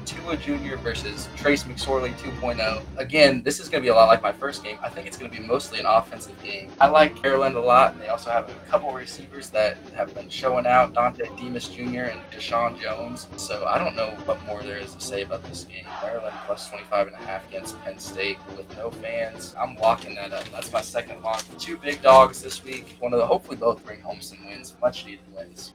[0.10, 0.76] Tua Jr.
[0.78, 2.82] versus Trace McSorley 2.0.
[2.98, 4.80] Again, this is going to be a lot like my first game.
[4.82, 6.72] I think it's going to be mostly an offensive game.
[6.82, 8.00] I like Maryland a lot.
[8.00, 12.10] They also have a couple receivers that have been showing out Dontay Demus Jr.
[12.10, 13.28] and Deshaun Jones.
[13.38, 15.86] So I don't know what more there is to say about this game.
[16.02, 19.54] Maryland plus 25 and a half against Penn State with no fans.
[19.60, 20.45] I'm locking that up.
[20.52, 21.43] That's my second lock.
[21.60, 22.95] Two big dogs this week.
[23.00, 25.74] One of the hopefully both bring home some wins, much needed wins.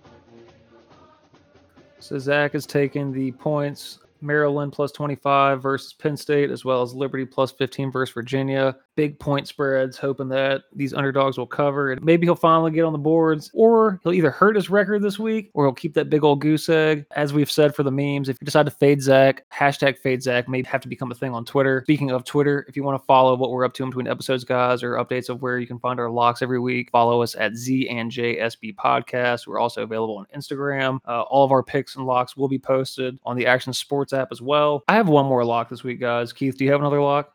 [2.01, 6.95] So Zach is taking the points Maryland plus 25 versus Penn State, as well as
[6.95, 11.93] Liberty plus 15 versus Virginia big point spreads, hoping that these underdogs will cover.
[11.93, 15.19] And maybe he'll finally get on the boards, or he'll either hurt his record this
[15.19, 17.07] week, or he'll keep that big old goose egg.
[17.17, 20.49] As we've said for the memes, if you decide to fade Zach, hashtag fade Zach
[20.49, 21.83] may have to become a thing on Twitter.
[21.85, 24.45] Speaking of Twitter, if you want to follow what we're up to in between episodes,
[24.45, 27.55] guys, or updates of where you can find our locks every week, follow us at
[27.55, 29.47] Z and JSB Podcast.
[29.47, 30.99] We're also available on Instagram.
[31.07, 34.29] Uh, all of our picks and locks will be posted on the Action Sports app
[34.31, 34.83] as well.
[34.89, 36.33] I have one more lock this week, guys.
[36.33, 37.33] Keith, do you have another lock?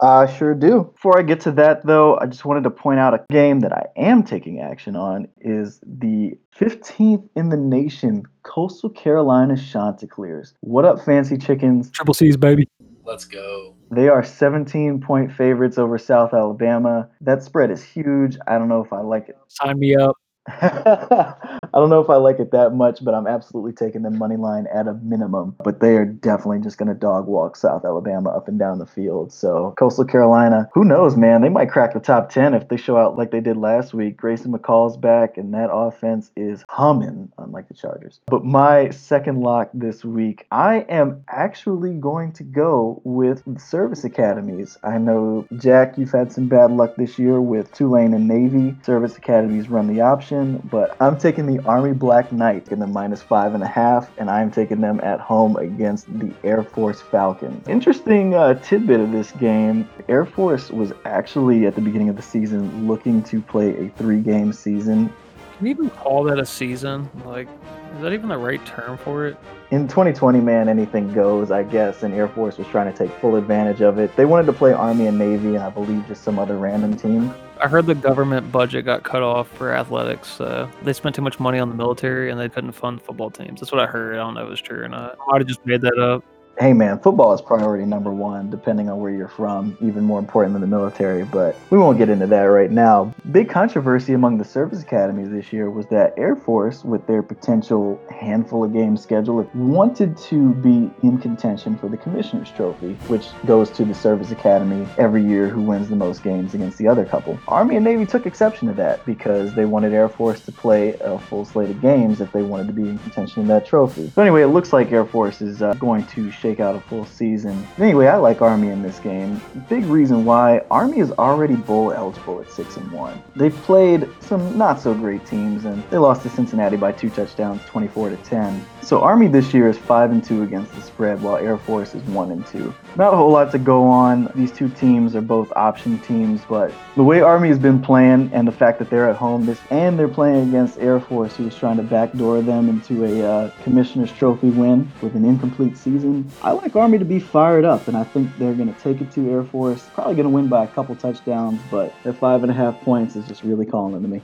[0.00, 0.90] I sure do.
[0.94, 3.72] Before I get to that, though, I just wanted to point out a game that
[3.72, 10.54] I am taking action on is the 15th in the nation Coastal Carolina Chanticleers.
[10.60, 11.90] What up, fancy chickens?
[11.90, 12.68] Triple C's, baby.
[13.04, 13.74] Let's go.
[13.90, 17.08] They are 17 point favorites over South Alabama.
[17.20, 18.36] That spread is huge.
[18.46, 19.38] I don't know if I like it.
[19.48, 20.16] Sign me up.
[21.78, 24.34] I don't know if I like it that much, but I'm absolutely taking the money
[24.34, 25.54] line at a minimum.
[25.62, 28.86] But they are definitely just going to dog walk South Alabama up and down the
[28.86, 29.32] field.
[29.32, 31.40] So Coastal Carolina, who knows, man?
[31.40, 34.16] They might crack the top 10 if they show out like they did last week.
[34.16, 38.18] Grayson McCall's back, and that offense is humming, unlike the Chargers.
[38.26, 44.76] But my second lock this week, I am actually going to go with service academies.
[44.82, 48.74] I know, Jack, you've had some bad luck this year with Tulane and Navy.
[48.82, 53.20] Service academies run the option, but I'm taking the Army Black Knight in the minus
[53.20, 57.68] five and a half, and I'm taking them at home against the Air Force Falcons.
[57.68, 62.22] Interesting uh, tidbit of this game Air Force was actually at the beginning of the
[62.22, 65.12] season looking to play a three game season.
[65.58, 67.10] Can you even call that a season?
[67.24, 67.48] Like,
[67.96, 69.36] is that even the right term for it?
[69.72, 73.34] In 2020, man, anything goes, I guess, and Air Force was trying to take full
[73.34, 74.14] advantage of it.
[74.14, 77.34] They wanted to play Army and Navy, and I believe just some other random team.
[77.60, 80.28] I heard the government budget got cut off for athletics.
[80.28, 83.58] So they spent too much money on the military and they couldn't fund football teams.
[83.58, 84.14] That's what I heard.
[84.14, 85.18] I don't know if it's true or not.
[85.20, 86.22] I might have just made that up
[86.58, 90.52] hey man, football is priority number one, depending on where you're from, even more important
[90.54, 93.14] than the military, but we won't get into that right now.
[93.30, 98.00] Big controversy among the service academies this year was that Air Force, with their potential
[98.10, 103.70] handful of games schedule, wanted to be in contention for the Commissioner's Trophy, which goes
[103.70, 107.38] to the service academy every year who wins the most games against the other couple.
[107.46, 111.20] Army and Navy took exception to that because they wanted Air Force to play a
[111.20, 114.10] full slate of games if they wanted to be in contention in that trophy.
[114.12, 117.04] So anyway, it looks like Air Force is uh, going to shake out a full
[117.04, 117.66] season.
[117.78, 119.38] Anyway, I like Army in this game.
[119.68, 123.22] Big reason why Army is already bowl eligible at six and one.
[123.36, 127.60] They've played some not so great teams, and they lost to Cincinnati by two touchdowns,
[127.66, 128.64] 24 to 10.
[128.80, 132.02] So Army this year is five and two against the spread, while Air Force is
[132.04, 132.72] one and two.
[132.96, 134.32] Not a whole lot to go on.
[134.34, 138.48] These two teams are both option teams, but the way Army has been playing and
[138.48, 141.76] the fact that they're at home this and they're playing against Air Force, who's trying
[141.76, 146.30] to backdoor them into a uh, Commissioner's Trophy win with an incomplete season.
[146.40, 149.10] I like Army to be fired up, and I think they're going to take it
[149.12, 149.84] to Air Force.
[149.92, 153.16] Probably going to win by a couple touchdowns, but their five and a half points
[153.16, 154.22] is just really calling to me.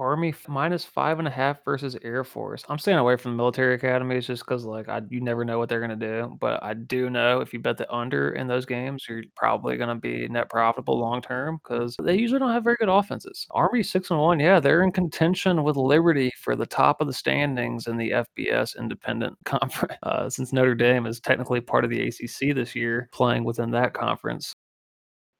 [0.00, 2.64] Army minus five and a half versus Air Force.
[2.68, 5.68] I'm staying away from the military academies just because, like, I you never know what
[5.68, 6.36] they're gonna do.
[6.40, 9.94] But I do know if you bet the under in those games, you're probably gonna
[9.94, 13.46] be net profitable long term because they usually don't have very good offenses.
[13.50, 17.12] Army six and one, yeah, they're in contention with Liberty for the top of the
[17.12, 19.98] standings in the FBS Independent Conference.
[20.02, 23.92] Uh, since Notre Dame is technically part of the ACC this year, playing within that
[23.92, 24.54] conference.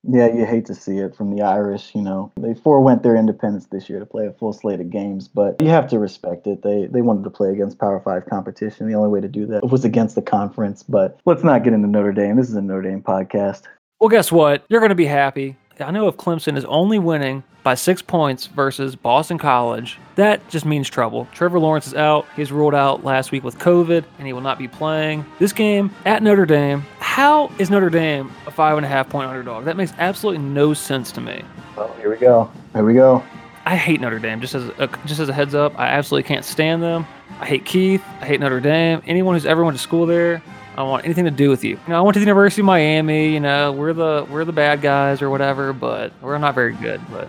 [0.02, 1.94] Yeah, you hate to see it from the Irish.
[1.94, 5.28] You know, they forewent their independence this year to play a full slate of games,
[5.28, 6.62] but you have to respect it.
[6.62, 8.88] They they wanted to play against Power Five competition.
[8.88, 10.82] The only way to do that was against the conference.
[10.82, 12.36] But let's not get into Notre Dame.
[12.36, 13.62] This is a Notre Dame podcast.
[14.00, 14.64] Well, guess what?
[14.70, 15.56] You're going to be happy.
[15.80, 20.64] I know if Clemson is only winning by six points versus Boston College, that just
[20.64, 21.26] means trouble.
[21.32, 22.26] Trevor Lawrence is out.
[22.36, 25.24] He's ruled out last week with COVID, and he will not be playing.
[25.38, 29.28] This game at Notre Dame, how is Notre Dame a five and a half point
[29.28, 29.64] underdog?
[29.64, 31.42] That makes absolutely no sense to me.
[31.76, 32.50] Well, here we go.
[32.74, 33.22] Here we go.
[33.66, 34.40] I hate Notre Dame.
[34.40, 37.06] Just as a, just as a heads up, I absolutely can't stand them.
[37.40, 38.02] I hate Keith.
[38.20, 39.02] I hate Notre Dame.
[39.06, 40.42] Anyone who's ever went to school there,
[40.80, 41.72] I don't want anything to do with you.
[41.72, 43.34] You know, I went to the University of Miami.
[43.34, 47.02] You know, we're the we're the bad guys or whatever, but we're not very good.
[47.10, 47.28] But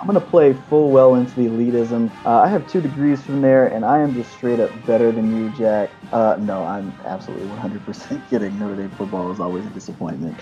[0.00, 2.12] I'm gonna play full well into the elitism.
[2.24, 5.36] Uh, I have two degrees from there, and I am just straight up better than
[5.36, 5.90] you, Jack.
[6.12, 8.56] Uh, no, I'm absolutely 100% kidding.
[8.60, 10.38] Notre Dame football is always a disappointment.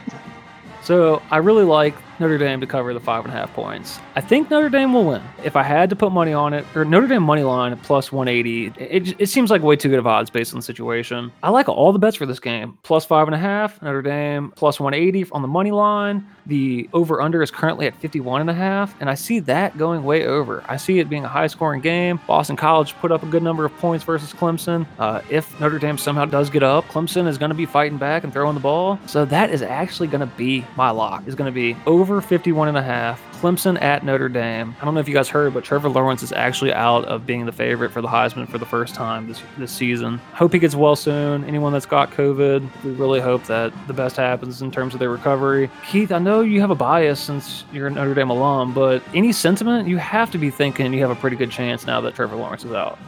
[0.82, 3.98] So I really like Notre Dame to cover the five and a half points.
[4.14, 5.22] I think Notre Dame will win.
[5.42, 8.72] If I had to put money on it, or Notre Dame money line plus 180,
[8.78, 11.32] it, it seems like way too good of odds based on the situation.
[11.42, 12.78] I like all the bets for this game.
[12.82, 16.26] Plus five and a half, Notre Dame plus 180 on the money line.
[16.46, 20.02] The over under is currently at 51 and a half, and I see that going
[20.02, 20.64] way over.
[20.66, 22.18] I see it being a high scoring game.
[22.26, 24.84] Boston College put up a good number of points versus Clemson.
[24.98, 28.24] Uh, if Notre Dame somehow does get up, Clemson is going to be fighting back
[28.24, 28.98] and throwing the ball.
[29.06, 31.26] So that is actually going to be my lock.
[31.28, 33.20] Is going to be over 51 and a half.
[33.40, 34.74] Clemson at Notre Dame.
[34.80, 37.46] I don't know if you guys heard, but Trevor Lawrence is actually out of being
[37.46, 40.18] the favorite for the Heisman for the first time this this season.
[40.34, 41.44] Hope he gets well soon.
[41.44, 45.10] Anyone that's got COVID, we really hope that the best happens in terms of their
[45.10, 45.70] recovery.
[45.86, 49.32] Keith, I know you have a bias since you're a Notre Dame alum, but any
[49.32, 52.36] sentiment, you have to be thinking you have a pretty good chance now that Trevor
[52.36, 52.98] Lawrence is out.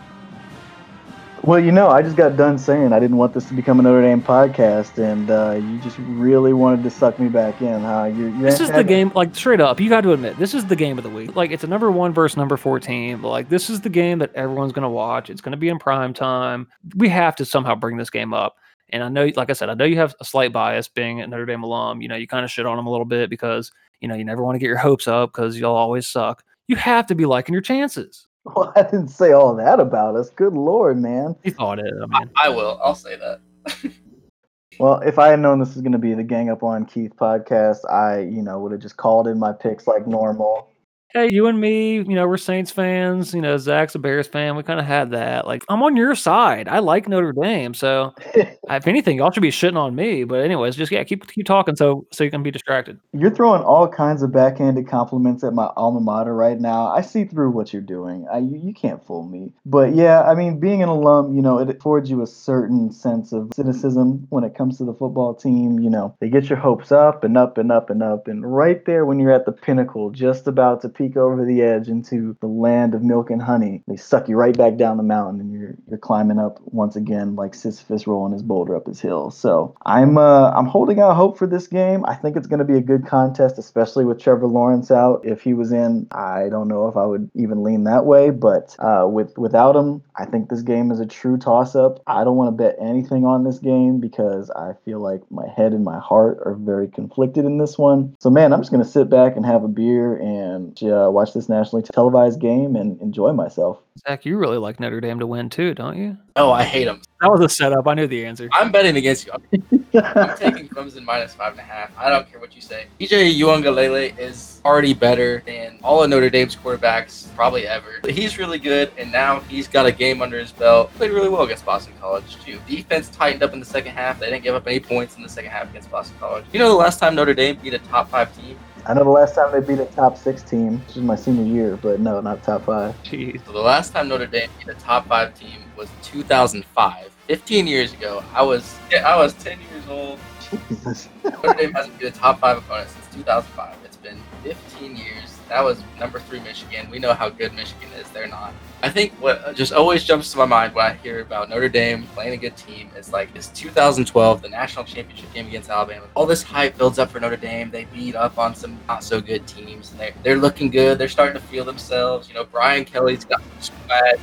[1.45, 3.82] Well, you know, I just got done saying I didn't want this to become a
[3.82, 8.05] Notre Dame podcast, and uh, you just really wanted to suck me back in, huh?
[8.05, 9.80] You, you this is the game, like straight up.
[9.80, 11.34] You got to admit, this is the game of the week.
[11.34, 13.18] Like it's a number one versus number fourteen.
[13.18, 15.30] But like this is the game that everyone's gonna watch.
[15.30, 16.68] It's gonna be in prime time.
[16.95, 18.57] We have to somehow bring this game up.
[18.90, 21.26] And I know, like I said, I know you have a slight bias being a
[21.26, 22.03] Notre Dame alum.
[22.03, 24.24] You know, you kind of shit on them a little bit because you know you
[24.24, 26.45] never want to get your hopes up because you'll always suck.
[26.68, 28.28] You have to be liking your chances.
[28.57, 30.28] Well, I didn't say all that about us.
[30.30, 31.36] Good lord, man.
[31.45, 31.95] You thought it.
[31.95, 32.80] I mean, I, I will.
[32.82, 33.93] I'll say that.
[34.80, 37.12] well, if I had known this was going to be the Gang Up on Keith
[37.16, 40.72] podcast, I, you know, would have just called in my picks like normal
[41.13, 43.35] hey, you and me, you know, we're Saints fans.
[43.35, 44.57] You know, Zach's a Bears fan.
[44.57, 45.47] We kind of had that.
[45.47, 46.69] Like, I'm on your side.
[46.69, 47.75] I like Notre Dame.
[47.75, 50.25] So, if anything, y'all should be shitting on me.
[50.25, 52.99] But anyways, just yeah, keep keep talking so so you can be distracted.
[53.13, 56.87] You're throwing all kinds of backhanded compliments at my alma mater right now.
[56.87, 58.27] I see through what you're doing.
[58.33, 59.53] I, you, you can't fool me.
[59.67, 63.33] But yeah, I mean, being an alum, you know, it affords you a certain sense
[63.33, 65.79] of cynicism when it comes to the football team.
[65.79, 68.85] You know, they get your hopes up and up and up and up, and right
[68.87, 72.46] there when you're at the pinnacle, just about to peek over the edge into the
[72.46, 73.82] land of milk and honey.
[73.88, 77.34] They suck you right back down the mountain, and you're you're climbing up once again
[77.36, 79.30] like Sisyphus rolling his boulder up his hill.
[79.30, 82.05] So I'm uh, I'm holding out hope for this game.
[82.07, 85.24] I think it's going to be a good contest, especially with Trevor Lawrence out.
[85.24, 88.76] If he was in, I don't know if I would even lean that way, but
[88.78, 92.03] uh, with without him, I think this game is a true toss up.
[92.07, 95.72] I don't want to bet anything on this game because I feel like my head
[95.72, 98.16] and my heart are very conflicted in this one.
[98.20, 101.11] So man, I'm just going to sit back and have a beer and just uh,
[101.11, 103.80] watch this nationally televised game and enjoy myself.
[104.07, 106.16] Zach, you really like Notre Dame to win too, don't you?
[106.36, 107.03] Oh, I hate them.
[107.20, 107.86] That was a setup.
[107.86, 108.49] I knew the answer.
[108.53, 109.32] I'm betting against you.
[110.01, 111.90] I'm taking Clemson minus five and a half.
[111.97, 112.86] I don't care what you say.
[112.99, 118.01] DJ Uiagalelei is already better than all of Notre Dame's quarterbacks probably ever.
[118.09, 120.93] He's really good, and now he's got a game under his belt.
[120.95, 122.59] Played really well against Boston College too.
[122.66, 124.18] Defense tightened up in the second half.
[124.18, 126.45] They didn't give up any points in the second half against Boston College.
[126.53, 128.59] You know the last time Notre Dame beat a top five team?
[128.85, 131.45] I know the last time they beat a top six team, which is my senior
[131.45, 133.01] year, but no, not top five.
[133.05, 133.45] Jeez.
[133.47, 137.11] So the last time Notre Dame beat a top five team was 2005.
[137.28, 138.24] 15 years ago.
[138.35, 140.18] I was yeah, I was 10 years old.
[140.51, 141.09] Jesus.
[141.24, 143.83] Notre Dame hasn't beat a top five opponent since 2005.
[144.03, 145.38] Been 15 years.
[145.48, 146.90] That was number three Michigan.
[146.90, 148.09] We know how good Michigan is.
[148.11, 148.53] They're not.
[148.82, 152.03] I think what just always jumps to my mind when I hear about Notre Dame
[152.14, 156.07] playing a good team is like it's 2012, the national championship game against Alabama.
[156.14, 157.70] All this hype builds up for Notre Dame.
[157.70, 159.90] They beat up on some not so good teams.
[159.90, 160.98] They're, they're looking good.
[160.98, 162.28] They're starting to feel themselves.
[162.28, 164.18] You know, Brian Kelly's got swag.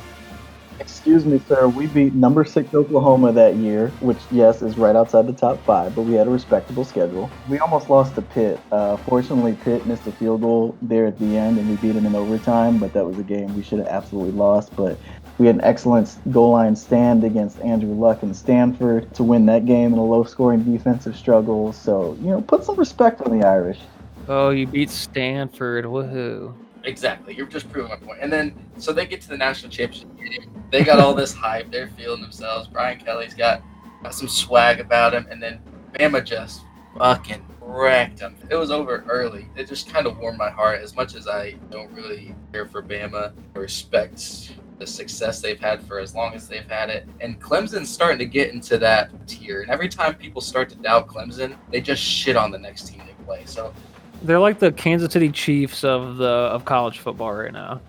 [0.80, 1.68] Excuse me, sir.
[1.68, 5.94] We beat number six Oklahoma that year, which, yes, is right outside the top five,
[5.94, 7.30] but we had a respectable schedule.
[7.50, 8.58] We almost lost to Pitt.
[8.72, 12.06] Uh, fortunately, Pitt missed a field goal there at the end, and we beat them
[12.06, 14.74] in overtime, but that was a game we should have absolutely lost.
[14.74, 14.98] But
[15.36, 19.66] we had an excellent goal line stand against Andrew Luck and Stanford to win that
[19.66, 21.74] game in a low scoring defensive struggle.
[21.74, 23.80] So, you know, put some respect on the Irish.
[24.28, 25.84] Oh, you beat Stanford.
[25.84, 26.54] Woohoo.
[26.84, 27.34] Exactly.
[27.34, 28.18] You're just proving my point.
[28.20, 30.64] And then, so they get to the national championship game.
[30.70, 31.70] They got all this hype.
[31.70, 32.68] They're feeling themselves.
[32.68, 33.62] Brian Kelly's got,
[34.02, 35.26] got some swag about him.
[35.30, 35.60] And then
[35.92, 36.62] Bama just
[36.96, 38.36] fucking wrecked them.
[38.48, 39.48] It was over early.
[39.56, 40.80] It just kind of warmed my heart.
[40.80, 45.82] As much as I don't really care for Bama, I respect the success they've had
[45.82, 47.06] for as long as they've had it.
[47.20, 49.60] And Clemson's starting to get into that tier.
[49.60, 53.02] And every time people start to doubt Clemson, they just shit on the next team
[53.06, 53.42] they play.
[53.44, 53.74] So
[54.22, 57.80] They're like the Kansas City Chiefs of the of college football right now.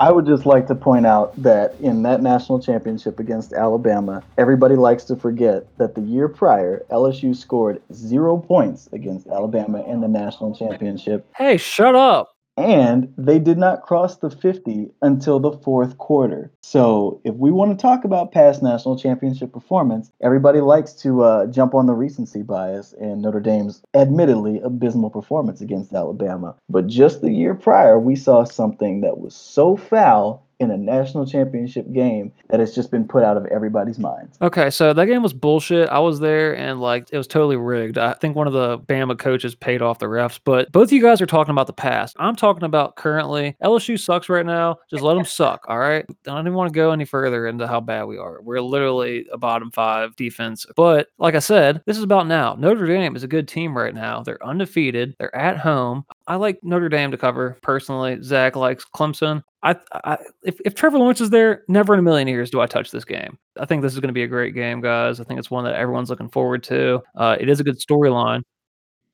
[0.00, 4.76] I would just like to point out that in that national championship against Alabama, everybody
[4.76, 10.06] likes to forget that the year prior, LSU scored zero points against Alabama in the
[10.06, 12.37] national championship, Hey, shut up.
[12.58, 16.50] And they did not cross the 50 until the fourth quarter.
[16.60, 21.46] So, if we want to talk about past national championship performance, everybody likes to uh,
[21.46, 26.56] jump on the recency bias and Notre Dame's admittedly abysmal performance against Alabama.
[26.68, 31.24] But just the year prior, we saw something that was so foul in a national
[31.26, 34.36] championship game that has just been put out of everybody's minds.
[34.42, 35.88] Okay, so that game was bullshit.
[35.88, 37.96] I was there and like it was totally rigged.
[37.96, 41.02] I think one of the Bama coaches paid off the refs, but both of you
[41.02, 42.16] guys are talking about the past.
[42.18, 43.56] I'm talking about currently.
[43.62, 44.78] LSU sucks right now.
[44.90, 46.04] Just let them suck, all right?
[46.08, 48.42] I don't even want to go any further into how bad we are.
[48.42, 50.66] We're literally a bottom five defense.
[50.76, 52.56] But like I said, this is about now.
[52.58, 54.22] Notre Dame is a good team right now.
[54.22, 55.14] They're undefeated.
[55.18, 56.04] They're at home.
[56.26, 58.18] I like Notre Dame to cover personally.
[58.22, 59.42] Zach likes Clemson.
[59.62, 62.66] I, I if, if Trevor Lawrence is there, never in a million years do I
[62.66, 63.38] touch this game.
[63.58, 65.20] I think this is going to be a great game, guys.
[65.20, 67.02] I think it's one that everyone's looking forward to.
[67.16, 68.42] Uh, it is a good storyline.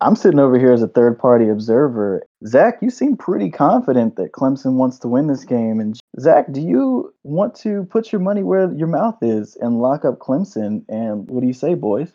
[0.00, 2.26] I'm sitting over here as a third party observer.
[2.46, 5.80] Zach, you seem pretty confident that Clemson wants to win this game.
[5.80, 10.04] And Zach, do you want to put your money where your mouth is and lock
[10.04, 10.84] up Clemson?
[10.88, 12.12] And what do you say, boys?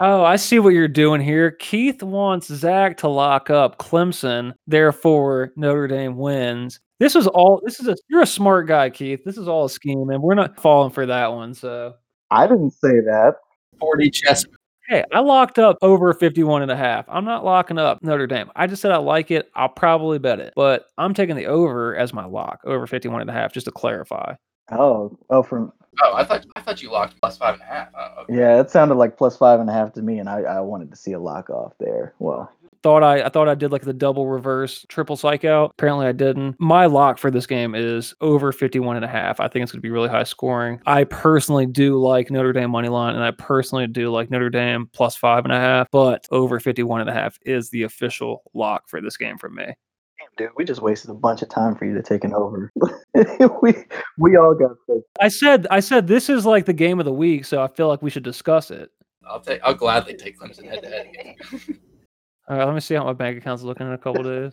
[0.00, 1.50] Oh, I see what you're doing here.
[1.50, 6.80] Keith wants Zach to lock up Clemson, therefore Notre Dame wins.
[7.00, 7.60] This is all.
[7.64, 7.96] This is a.
[8.08, 9.24] You're a smart guy, Keith.
[9.24, 11.54] This is all a scheme, and we're not falling for that one.
[11.54, 11.94] So,
[12.30, 13.36] I didn't say that.
[13.80, 14.44] 4D chess.
[14.86, 17.06] hey, I locked up over 51 and a half.
[17.08, 18.50] I'm not locking up Notre Dame.
[18.54, 19.50] I just said I like it.
[19.56, 23.30] I'll probably bet it, but I'm taking the over as my lock, over 51 and
[23.30, 24.34] a half, just to clarify.
[24.70, 25.72] Oh, oh, from
[26.02, 27.88] Oh, I thought I thought you locked plus five and a half.
[27.98, 28.36] Oh, okay.
[28.36, 30.90] yeah, it sounded like plus five and a half to me, and I, I wanted
[30.90, 32.14] to see a lock off there.
[32.18, 32.50] Well,
[32.82, 35.72] thought I, I thought I did like the double reverse triple psych out.
[35.72, 36.56] Apparently I didn't.
[36.58, 39.40] My lock for this game is over 51 and a half.
[39.40, 40.80] I think it's going to be really high scoring.
[40.86, 44.88] I personally do like Notre Dame money line and I personally do like Notre Dame
[44.92, 48.88] plus five and a half, but over 51 and a half is the official lock
[48.88, 49.64] for this game from me.
[49.64, 52.72] damn, dude, we just wasted a bunch of time for you to take an over.
[53.62, 53.74] we
[54.18, 55.02] we all got sick.
[55.20, 57.88] I said I said this is like the game of the week, so I feel
[57.88, 58.90] like we should discuss it.
[59.28, 59.60] I'll take.
[59.62, 61.78] I'll gladly take Clemson head to head again.
[62.50, 64.52] All right, let me see how my bank account's looking in a couple days.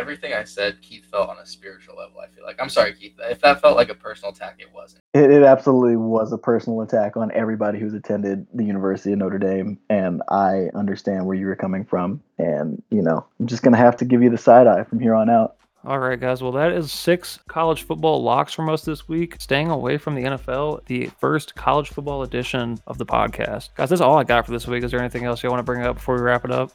[0.00, 2.20] Everything I said, Keith felt on a spiritual level.
[2.20, 2.56] I feel like.
[2.58, 3.16] I'm sorry, Keith.
[3.18, 5.02] If that felt like a personal attack, it wasn't.
[5.12, 9.38] It, it absolutely was a personal attack on everybody who's attended the University of Notre
[9.38, 12.22] Dame, and I understand where you were coming from.
[12.38, 15.14] And you know, I'm just gonna have to give you the side eye from here
[15.14, 15.56] on out.
[15.84, 16.42] All right, guys.
[16.42, 19.36] Well, that is six college football locks from us this week.
[19.38, 23.74] Staying away from the NFL, the first college football edition of the podcast.
[23.74, 24.82] Guys, that's all I got for this week.
[24.82, 26.72] Is there anything else you want to bring up before we wrap it up?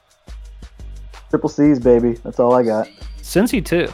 [1.33, 2.11] Triple C's, baby.
[2.23, 2.87] That's all I got.
[3.17, 3.87] Cincy, too.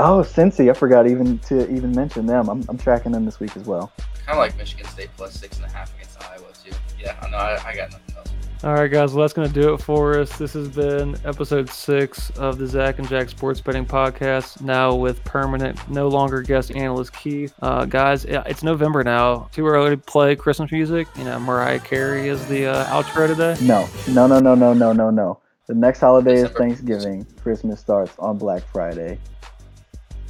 [0.00, 2.50] Oh, Cincy, I forgot even to even mention them.
[2.50, 3.90] I'm, I'm tracking them this week as well.
[4.26, 6.76] Kind of like Michigan State plus six and a half against Iowa too.
[7.00, 7.38] Yeah, I know.
[7.38, 8.28] I, I got nothing else.
[8.64, 10.36] All right, guys, well, that's going to do it for us.
[10.36, 14.60] This has been episode six of the Zach and Jack Sports Betting Podcast.
[14.60, 17.54] Now with permanent, no longer guest analyst Keith.
[17.62, 19.48] Uh, guys, it's November now.
[19.52, 21.08] Too early to play Christmas music.
[21.16, 23.56] You know, Mariah Carey is the uh, outro today.
[23.64, 25.40] No, no, no, no, no, no, no, no.
[25.66, 27.26] The next holiday is Thanksgiving.
[27.42, 29.18] Christmas starts on Black Friday.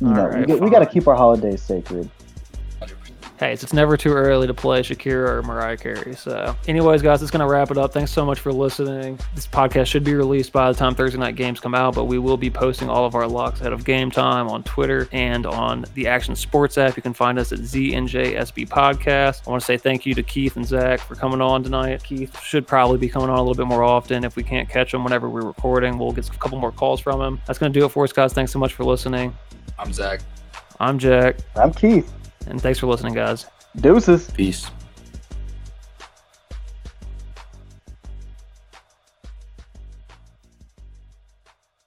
[0.00, 2.08] You know, right, we, we got to keep our holidays sacred.
[3.34, 3.40] 100%.
[3.40, 6.14] Hey, it's, it's never too early to play Shakira or Mariah Carey.
[6.14, 7.92] So, anyways, guys, that's going to wrap it up.
[7.92, 9.18] Thanks so much for listening.
[9.34, 12.18] This podcast should be released by the time Thursday night games come out, but we
[12.18, 15.84] will be posting all of our locks ahead of game time on Twitter and on
[15.94, 16.96] the Action Sports app.
[16.96, 19.46] You can find us at ZNJSB Podcast.
[19.46, 22.02] I want to say thank you to Keith and Zach for coming on tonight.
[22.02, 24.24] Keith should probably be coming on a little bit more often.
[24.24, 27.20] If we can't catch him whenever we're recording, we'll get a couple more calls from
[27.20, 27.40] him.
[27.46, 28.32] That's going to do it for us, guys.
[28.32, 29.36] Thanks so much for listening.
[29.78, 30.20] I'm Zach.
[30.80, 32.12] I'm Jack, I'm Keith.
[32.46, 33.46] And thanks for listening, guys.
[33.76, 34.30] Deuces.
[34.30, 34.70] Peace.